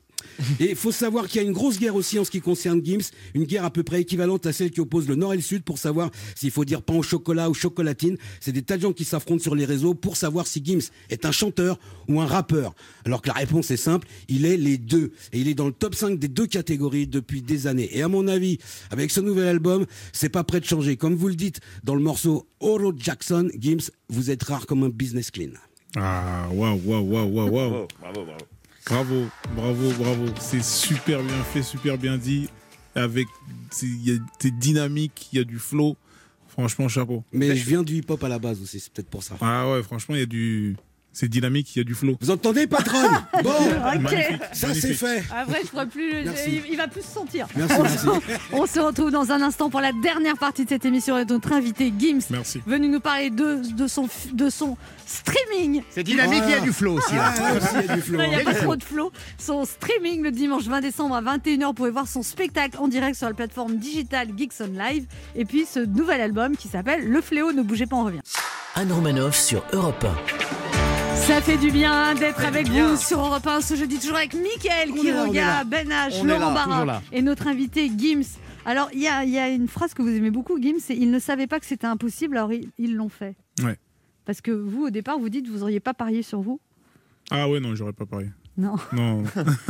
[0.61, 2.85] Et il faut savoir qu'il y a une grosse guerre aussi en ce qui concerne
[2.85, 5.43] Gims, une guerre à peu près équivalente à celle qui oppose le Nord et le
[5.43, 8.17] Sud pour savoir s'il faut dire pain au chocolat ou chocolatine.
[8.41, 11.25] C'est des tas de gens qui s'affrontent sur les réseaux pour savoir si Gims est
[11.25, 12.75] un chanteur ou un rappeur.
[13.05, 15.13] Alors que la réponse est simple, il est les deux.
[15.33, 17.89] Et il est dans le top 5 des deux catégories depuis des années.
[17.93, 18.59] Et à mon avis,
[18.91, 20.97] avec ce nouvel album, c'est pas prêt de changer.
[20.97, 24.89] Comme vous le dites dans le morceau Oro Jackson, Gims, vous êtes rare comme un
[24.89, 25.51] business clean.
[25.97, 27.87] Ah, waouh, waouh, waouh, waouh, waouh.
[28.01, 28.56] Bravo, bravo.
[28.89, 29.27] Bravo,
[29.57, 30.25] bravo, bravo.
[30.41, 32.49] C'est super bien fait, super bien dit.
[32.95, 33.27] Avec,
[33.71, 33.87] c'est-
[34.59, 35.97] dynamiques, il y a du flow.
[36.49, 37.23] Franchement, chapeau.
[37.33, 39.37] Mais je viens du hip-hop à la base aussi, c'est peut-être pour ça.
[39.41, 40.77] Ah ouais, franchement, il y a du.
[41.19, 42.19] C'est dynamique, il y a du flow.
[42.21, 43.11] Vous entendez, patronne
[43.43, 43.51] Bon,
[44.53, 45.25] ça c'est fait.
[45.35, 46.13] Après, je pourrais plus.
[46.27, 46.61] Merci.
[46.71, 47.47] Il, va plus se sentir.
[47.57, 47.99] Merci, on, merci.
[48.01, 48.09] Se,
[48.53, 51.55] on se retrouve dans un instant pour la dernière partie de cette émission avec notre
[51.55, 52.61] invité Gims, Merci.
[52.67, 55.83] venu nous parler de, de, son, de son streaming.
[55.89, 57.15] C'est dynamique, il y a du flow aussi.
[57.19, 57.33] Ah,
[57.81, 58.19] il y a du flow.
[58.19, 59.11] Non, Il n'y a Il y a pas trop de flow.
[59.39, 61.65] Son streaming le dimanche 20 décembre à 21h.
[61.65, 65.07] Vous pouvez voir son spectacle en direct sur la plateforme digitale Geeks on Live.
[65.35, 67.53] Et puis ce nouvel album qui s'appelle Le Fléau.
[67.53, 68.21] Ne bougez pas, on revient.
[68.75, 70.66] Anne Romanoff sur Europe 1.
[71.27, 74.91] Ça fait du bien d'être avec vous sur Europe 1 ce jeudi, toujours avec Mickaël,
[74.93, 75.65] Quiroga.
[75.65, 78.39] Ben H, Laurent Barra et notre invité Gims.
[78.65, 80.97] Alors, il y a, il y a une phrase que vous aimez beaucoup, Gims, c'est
[80.97, 83.35] ils ne savaient pas que c'était impossible, alors ils l'ont fait.
[83.63, 83.77] Ouais.
[84.25, 86.61] Parce que vous, au départ, vous dites vous n'auriez pas parié sur vous.
[87.31, 88.29] Ah ouais, non, j'aurais pas parié.
[88.57, 88.77] Non.
[88.93, 89.23] Non,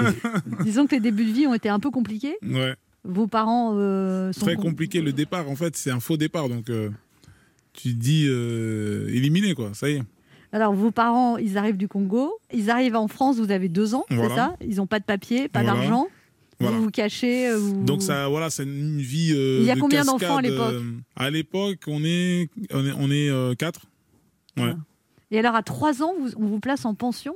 [0.62, 2.36] Disons que les débuts de vie ont été un peu compliqués.
[2.42, 2.74] ouais.
[3.09, 5.00] Vos parents euh, sont Très com- compliqué.
[5.00, 6.48] Le départ, en fait, c'est un faux départ.
[6.48, 6.90] Donc, euh,
[7.72, 9.70] tu te dis euh, éliminé, quoi.
[9.74, 10.02] Ça y est.
[10.53, 12.32] Alors, vos parents, ils arrivent du Congo.
[12.53, 15.49] Ils arrivent en France, vous avez deux ans, c'est ça Ils n'ont pas de papier,
[15.49, 15.80] pas Voilà.
[15.80, 16.07] d'argent.
[16.59, 16.76] Voilà.
[16.78, 17.49] Vous vous cachez.
[17.49, 19.32] euh, vous- Donc ça, voilà, c'est une vie.
[19.34, 22.86] euh, Il y a de combien d'enfants à l'époque euh, À l'époque, on est, on
[22.86, 23.82] est, on est euh, quatre.
[24.57, 24.72] Ouais.
[25.30, 27.34] Et alors, à trois ans, vous- on vous place en pension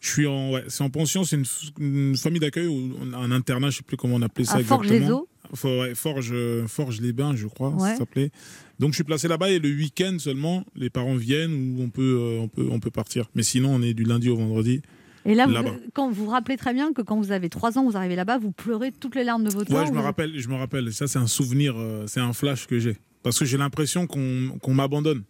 [0.00, 1.38] Je suis en, ouais, c'est en pension, c'est
[1.78, 4.78] une, famille d'accueil ou un internat, je sais plus comment on appelait ça à exactement.
[4.82, 5.28] Forges-les-Eaux.
[5.54, 6.34] Fo- ouais, Forge,
[6.66, 7.90] Forge les Bains, je crois, Ouais.
[7.90, 8.32] ça s'appelait.
[8.78, 12.18] Donc je suis placé là-bas et le week-end seulement, les parents viennent ou on peut,
[12.20, 13.26] euh, on peut, on peut partir.
[13.34, 14.82] Mais sinon, on est du lundi au vendredi.
[15.24, 15.54] Et là, vous,
[15.92, 18.38] quand vous vous rappelez très bien que quand vous avez trois ans, vous arrivez là-bas,
[18.38, 20.92] vous pleurez toutes les larmes de votre Ouais, je me vous- rappelle, je me rappelle.
[20.92, 22.96] Ça, c'est un souvenir, euh, c'est un flash que j'ai.
[23.24, 25.24] Parce que j'ai l'impression qu'on m'abandonne.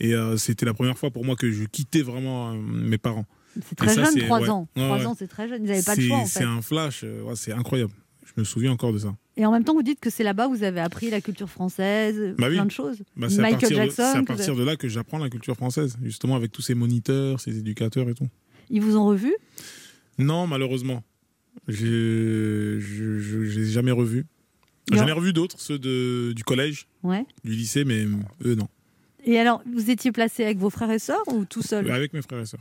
[0.00, 3.26] Et euh, c'était la première fois pour moi que je quittais vraiment euh, mes parents.
[3.66, 4.48] C'est très ça, jeune, c'est- trois ouais.
[4.50, 4.68] ans.
[4.76, 5.06] Ouais, Trois ouais.
[5.06, 5.62] ans, c'est très jeune.
[5.64, 6.44] Ils n'avaient pas le C'est- choix, en C'est fait.
[6.46, 7.04] un flash,
[7.36, 7.92] c'est incroyable.
[8.26, 9.14] Je me souviens encore de ça.
[9.40, 11.48] Et en même temps, vous dites que c'est là-bas où vous avez appris la culture
[11.48, 12.56] française, Bah oui.
[12.56, 12.98] plein de choses.
[13.16, 14.02] Bah, c'est à Michael partir de- Jackson.
[14.12, 17.40] C'est à partir de là que j'apprends la culture française, justement avec tous ces moniteurs,
[17.40, 18.28] ces éducateurs et tout.
[18.68, 19.34] Ils vous ont revu
[20.18, 21.02] Non, malheureusement.
[21.68, 24.26] Je j'ai jamais revu.
[24.92, 27.24] J'en ai revu d'autres, ceux de, du collège, Ouais.
[27.44, 28.04] du lycée, mais
[28.44, 28.68] eux, non.
[29.24, 31.90] Et alors, vous étiez placé avec vos frères et sœurs ou tout seul?
[31.90, 32.60] Avec mes frères et sœurs.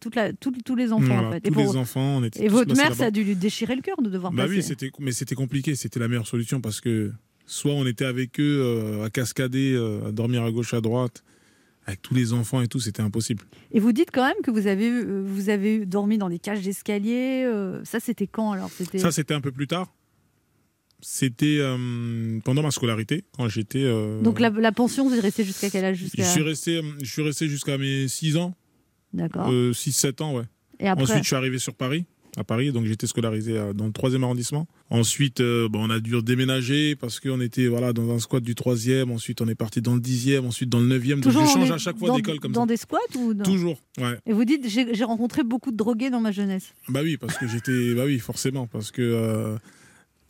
[0.00, 1.40] Toute la- tous- Tous les enfants, Voilà, en fait.
[1.42, 3.36] tous et pour- les enfants, on était et tous votre mère, ça a dû lui
[3.36, 4.56] déchirer le cœur de devoir Bah passer.
[4.56, 5.74] oui, c'était, mais c'était compliqué.
[5.76, 7.12] C'était la meilleure solution parce que
[7.46, 11.22] soit on était avec eux euh, à cascader, euh, à dormir à gauche, à droite,
[11.86, 13.44] avec tous les enfants et tout, c'était impossible.
[13.70, 16.62] Et vous dites quand même que vous avez, euh, vous avez dormi dans des cages
[16.62, 17.48] d'escalier.
[17.84, 19.92] ça, c'était quand alors C'était Ça, c'était un peu plus tard.
[21.00, 21.60] C'était
[22.44, 23.84] pendant ma scolarité, quand j'étais.
[24.22, 25.96] Donc la, la pension, vous êtes resté jusqu'à quel âge?
[25.98, 26.24] Je jusqu'à...
[26.24, 28.54] suis resté, je suis resté jusqu'à mes 6 ans.
[29.16, 29.50] D'accord.
[29.50, 30.44] 6-7 ans, ouais.
[30.78, 32.04] Et après Ensuite, je suis arrivé sur Paris,
[32.36, 34.66] à Paris, donc j'étais scolarisé euh, dans le 3e arrondissement.
[34.90, 38.52] Ensuite, euh, bon, on a dû déménager parce qu'on était voilà, dans un squat du
[38.54, 39.10] 3e.
[39.10, 41.14] Ensuite, on est parti dans le 10e, ensuite dans le 9e.
[41.14, 42.66] Donc, Toujours je dans change à chaque fois dans- d'école comme Dans ça.
[42.66, 44.18] des squats ou dans- Toujours, ouais.
[44.26, 46.74] Et vous dites, j'ai rencontré beaucoup de drogués dans ma jeunesse.
[46.90, 47.94] Bah oui, parce que j'étais.
[47.94, 48.66] Bah oui, forcément.
[48.66, 49.56] Parce que euh,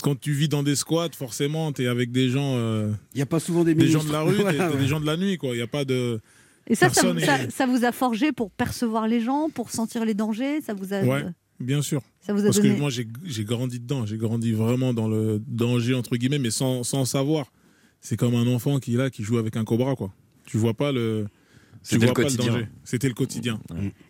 [0.01, 2.57] quand tu vis dans des squats, forcément, tu es avec des gens.
[2.57, 4.77] Il n'y a pas souvent des Des gens de la rue, ouais.
[4.79, 5.51] des gens de la nuit, quoi.
[5.55, 6.21] Il n'y a pas de.
[6.69, 10.75] Et ça, ça, vous a forgé pour percevoir les gens, pour sentir les dangers Ça
[10.75, 11.03] vous a.
[11.03, 11.25] Ouais,
[11.61, 12.03] bien sûr.
[12.21, 14.05] Ça vous a Parce donné- que moi, j'ai grandi dedans.
[14.07, 17.53] J'ai grandi vraiment dans le danger, entre guillemets, mais sans, sans savoir.
[18.01, 20.13] C'est comme un enfant qui est là, qui joue avec un cobra, quoi.
[20.45, 21.27] Tu vois pas le.
[21.83, 22.53] Tu C'était vois le pas quotidien.
[22.53, 22.69] danger.
[22.85, 23.61] C'était le quotidien.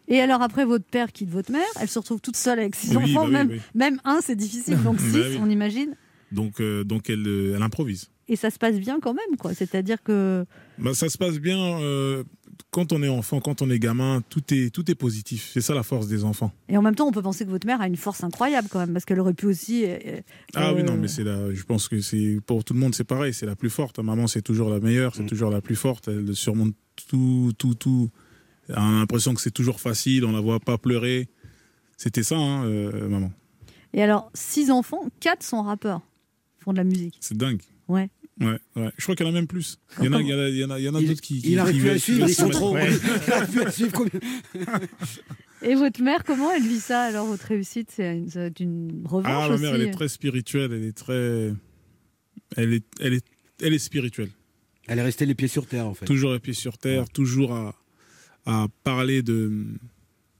[0.09, 2.97] Et alors après, votre père quitte votre mère, elle se retrouve toute seule avec six
[2.97, 3.61] Oui, enfants, bah oui, même, oui.
[3.75, 5.39] même un, c'est difficile, donc Bah six, oui.
[5.43, 5.95] on imagine.
[6.33, 8.11] Donc, euh, donc elle, euh, elle improvise.
[8.29, 9.53] Et ça se passe bien quand même, quoi.
[9.55, 10.47] C'est-à-dire que.
[10.79, 12.25] Bah, ça se passe bien euh,
[12.71, 15.51] quand on est enfant, quand on est gamin, tout est, tout est positif.
[15.53, 16.53] C'est ça la force des enfants.
[16.69, 18.79] Et en même temps, on peut penser que votre mère a une force incroyable quand
[18.79, 19.85] même, parce qu'elle aurait pu aussi.
[19.87, 20.21] euh,
[20.55, 22.95] Ah oui, euh, non, mais c'est la, je pense que c'est pour tout le monde,
[22.95, 23.99] c'est pareil, c'est la plus forte.
[23.99, 25.15] Maman, c'est toujours la meilleure, Mm.
[25.19, 26.09] c'est toujours la plus forte.
[26.09, 26.75] Elle surmonte
[27.09, 28.11] tout, tout, tout.
[28.69, 31.29] On a l'impression que c'est toujours facile, on la voit pas pleurer.
[31.97, 33.33] C'était ça, hein, euh, maman.
[33.95, 36.03] Et alors, six enfants, quatre sont rappeurs,
[36.59, 37.17] font de la musique.
[37.21, 37.63] C'est dingue.
[37.89, 38.11] Ouais.
[38.39, 38.91] Ouais, ouais.
[38.99, 39.79] Je crois qu'il y en a même plus.
[39.99, 40.95] Il y en a, il y en a, il y en a, il y en
[40.95, 41.53] a d'autres qui, qui.
[41.53, 42.77] il arrive plus à suivre, ils sont trop.
[42.77, 44.21] Il arrive plus à suivre combien-
[45.63, 48.23] Et votre mère, comment elle vit ça Alors, votre réussite, c'est
[48.61, 51.53] une, revanche Ah, ma mère, elle est très spirituelle, elle est très.
[52.57, 53.25] Elle est, elle est,
[53.63, 54.31] elle est spirituelle.
[54.87, 56.05] Elle est restée les pieds sur terre, en fait.
[56.05, 57.75] Toujours les pieds sur terre, toujours à,
[58.45, 59.65] à parler de,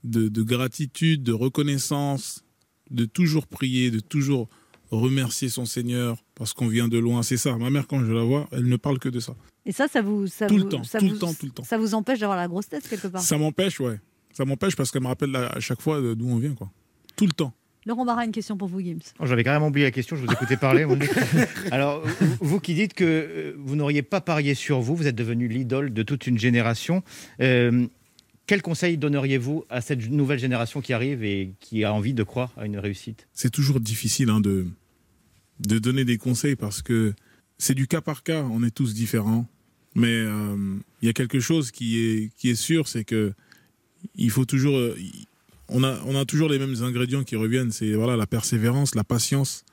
[0.03, 2.45] de, de gratitude, de reconnaissance,
[2.91, 4.47] de toujours prier, de toujours
[4.91, 7.23] remercier son Seigneur parce qu'on vient de loin.
[7.23, 7.57] C'est ça.
[7.57, 9.35] Ma mère, quand je la vois, elle ne parle que de ça.
[9.65, 10.27] Et ça, ça vous.
[10.27, 11.63] Ça Tout le temps, ça tout le vous- temps, tout le temps.
[11.63, 13.21] Ça vous empêche d'avoir la grosse tête quelque part.
[13.21, 13.99] Ça m'empêche, ouais.
[14.33, 16.69] Ça m'empêche parce qu'elle me rappelle à chaque fois de- d'où on vient, quoi.
[17.15, 17.53] Tout le temps.
[17.85, 18.99] Laurent Barra, une question pour vous, Gims.
[19.19, 20.85] Oh, J'avais carrément oublié la question, je vous écoutais parler.
[21.71, 25.15] Alors, vous- vous qui dites que euh, vous n'auriez pas parié sur vous, vous êtes
[25.15, 27.01] devenu l'idole de toute une génération.
[27.41, 27.87] Euh,
[28.47, 32.53] quel conseil donneriez-vous à cette nouvelle génération qui arrive et qui a envie de croire
[32.57, 33.27] à une réussite?
[33.33, 34.65] C'est toujours difficile hein, de,
[35.59, 37.13] de donner des conseils parce que
[37.57, 39.45] c'est du cas par cas, on est tous différents.
[39.95, 43.33] Mais euh, il y a quelque chose qui est, qui est sûr, c'est que
[44.15, 44.77] il faut toujours.
[44.77, 44.95] euh,
[45.69, 49.03] on, a, on a toujours les mêmes ingrédients qui reviennent c'est voilà, la persévérance, la
[49.03, 49.65] patience,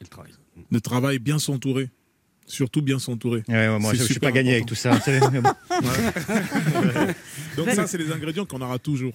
[0.00, 0.32] le travail.
[0.70, 1.90] le travail, bien s'entourer.
[2.48, 3.42] Surtout bien s'entourer.
[3.48, 4.90] Ouais, ouais, moi, C'est je- je suis pas gagné avec tout ça.
[7.56, 9.12] Donc, ça, c'est les ingrédients qu'on aura toujours.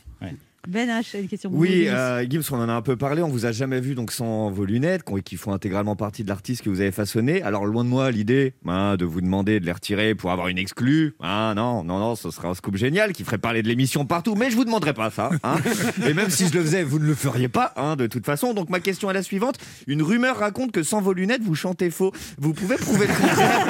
[0.66, 1.66] Ben H, une question pour vous.
[1.66, 1.94] Oui, Gims.
[1.94, 3.22] euh, Gibbs, on en a un peu parlé.
[3.22, 6.62] On vous a jamais vu donc sans vos lunettes, qui- font intégralement partie de l'artiste
[6.64, 7.42] que vous avez façonné.
[7.42, 10.58] Alors loin de moi l'idée hein, de vous demander de les retirer pour avoir une
[10.58, 11.16] exclue.
[11.22, 14.36] Ah non, non, non, ce serait un scoop génial qui ferait parler de l'émission partout.
[14.36, 15.32] Mais je vous demanderai pas ça.
[15.44, 15.56] hein.
[16.08, 18.54] Et même si je le faisais, vous ne le feriez pas, hein, de toute façon.
[18.54, 19.58] Donc ma question est la suivante.
[19.88, 22.14] Une rumeur raconte que sans vos lunettes, vous chantez faux.
[22.38, 23.68] Vous pouvez prouver le contraire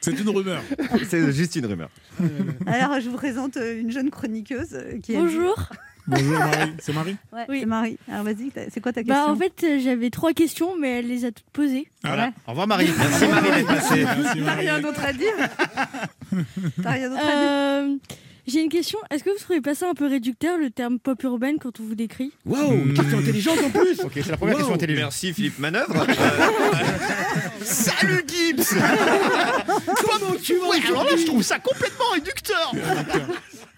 [0.00, 0.62] C'est une rumeur.
[1.08, 1.90] C'est juste une rumeur.
[2.66, 5.68] Alors, je vous présente euh, une jeune chroniqueuse euh, qui a Bonjour.
[6.06, 6.72] Bonjour Marie.
[6.78, 7.60] C'est Marie Ouais, Oui.
[7.60, 7.98] c'est Marie.
[8.08, 11.08] Alors, vas-y, c'est quoi ta question Bah, en fait, euh, j'avais trois questions, mais elle
[11.08, 11.88] les a toutes posées.
[12.04, 12.30] Voilà.
[12.46, 12.88] Au revoir Marie.
[12.96, 14.04] Merci Marie d'être passée.
[14.44, 15.32] T'as rien d'autre à dire
[16.82, 17.96] T'as rien d'autre à dire Euh,
[18.46, 18.98] J'ai une question.
[19.10, 21.82] Est-ce que vous trouvez pas ça un peu réducteur, le terme pop urbaine, quand on
[21.82, 22.32] vous décrit?
[22.44, 25.02] Waouh, une question intelligente en plus Ok, c'est la première question intelligente.
[25.04, 26.06] Merci Philippe Manœuvre.
[27.62, 28.62] Salut Gibbs
[29.84, 32.72] Comment tu vas Ouais, alors là, je trouve ça complètement réducteur.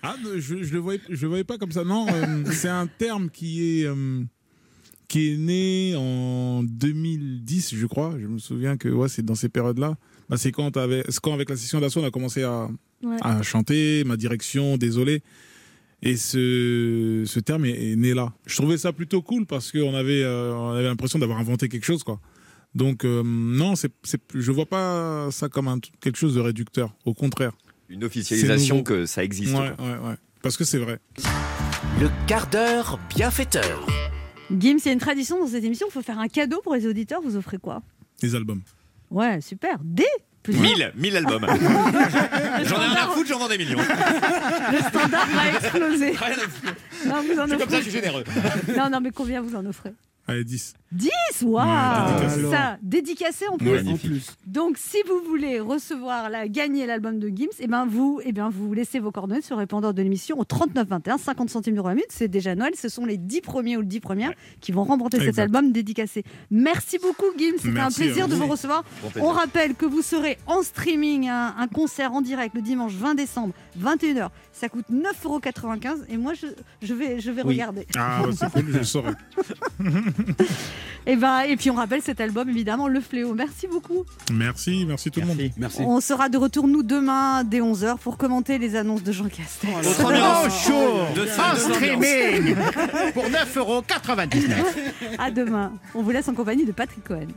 [0.00, 1.82] Ah, ne- je je le voyais, je le voyais pas comme ça.
[1.82, 4.22] Non, euh, c'est un terme qui est euh,
[5.08, 8.14] qui est né en 2010, je crois.
[8.20, 9.96] Je me souviens que ouais, c'est dans ces périodes-là.
[10.28, 10.70] Bah, c'est quand,
[11.22, 12.68] quand avec la session d'assaut, on a commencé à,
[13.02, 13.16] Ouais.
[13.22, 15.22] à chanter, ma direction, désolé.
[16.02, 18.32] Et ce, ce terme est, est né là.
[18.46, 21.84] Je trouvais ça plutôt cool parce qu'on avait, euh, on avait l'impression d'avoir inventé quelque
[21.84, 22.20] chose, quoi.
[22.74, 26.94] Donc euh, non, c'est, c'est, je vois pas ça comme un, quelque chose de réducteur.
[27.04, 27.52] Au contraire.
[27.88, 29.54] Une officialisation que ça existe.
[29.56, 29.86] Ouais, quoi.
[29.86, 30.14] ouais, ouais.
[30.42, 30.98] Parce que c'est vrai.
[32.00, 33.86] Le quart d'heure bienfaiteur.
[34.50, 36.74] Gims, il y a une tradition dans cette émission, il faut faire un cadeau pour
[36.74, 37.20] les auditeurs.
[37.22, 37.82] Vous offrez quoi?
[38.22, 38.62] Les albums.
[39.10, 39.78] Ouais, super.
[39.82, 40.04] Des
[40.52, 40.92] plusieurs.
[40.94, 41.46] 1000, 1000 albums.
[42.64, 43.78] J'en ai rien à foutre, j'en vends des millions.
[43.78, 46.12] Le standard va exploser.
[47.06, 48.24] Non, vous en C'est comme ça, je suis généreux.
[48.76, 49.92] Non, non, mais combien vous en offrez?
[50.28, 50.74] Allez, 10.
[50.92, 51.10] 10
[51.42, 51.66] Waouh
[52.18, 52.50] dédicacé.
[52.50, 53.70] Ça, dédicacé en plus.
[53.70, 53.82] Ouais.
[54.46, 58.48] Donc, si vous voulez recevoir, la, gagner l'album de Gims, eh ben vous, eh bien,
[58.50, 61.94] vous laissez vos coordonnées sur le répondeur de l'émission au 3921, 50 centimes d'euros la
[61.94, 62.08] minute.
[62.10, 62.72] C'est déjà Noël.
[62.76, 66.24] Ce sont les 10 premiers ou les 10 premières qui vont remporter cet album dédicacé.
[66.50, 67.58] Merci beaucoup, Gims.
[67.60, 68.46] C'était un plaisir de vous.
[68.46, 68.84] recevoir.
[69.02, 69.10] Bon.
[69.28, 73.14] On rappelle que vous serez en streaming, un, un concert en direct le dimanche 20
[73.14, 74.28] décembre, 21h.
[74.52, 76.46] Ça coûte 9,95€ et moi, je,
[76.82, 77.54] je vais, je vais Oui.
[77.54, 77.86] regarder.
[77.96, 79.12] Ah, bah, c'est cool, je le saurais.
[81.06, 83.32] Et, ben, et puis on rappelle cet album, évidemment, Le Fléau.
[83.32, 84.04] Merci beaucoup.
[84.30, 85.38] Merci, merci tout le monde.
[85.56, 85.80] Merci.
[85.80, 89.86] On sera de retour, nous, demain, dès 11h, pour commenter les annonces de Jean Castex.
[89.86, 90.66] Autre ambiance.
[90.66, 91.00] chaud
[91.38, 92.54] en streaming
[93.14, 94.64] pour 9,99€.
[95.18, 95.72] À demain.
[95.94, 97.28] On vous laisse en compagnie de Patrick Cohen.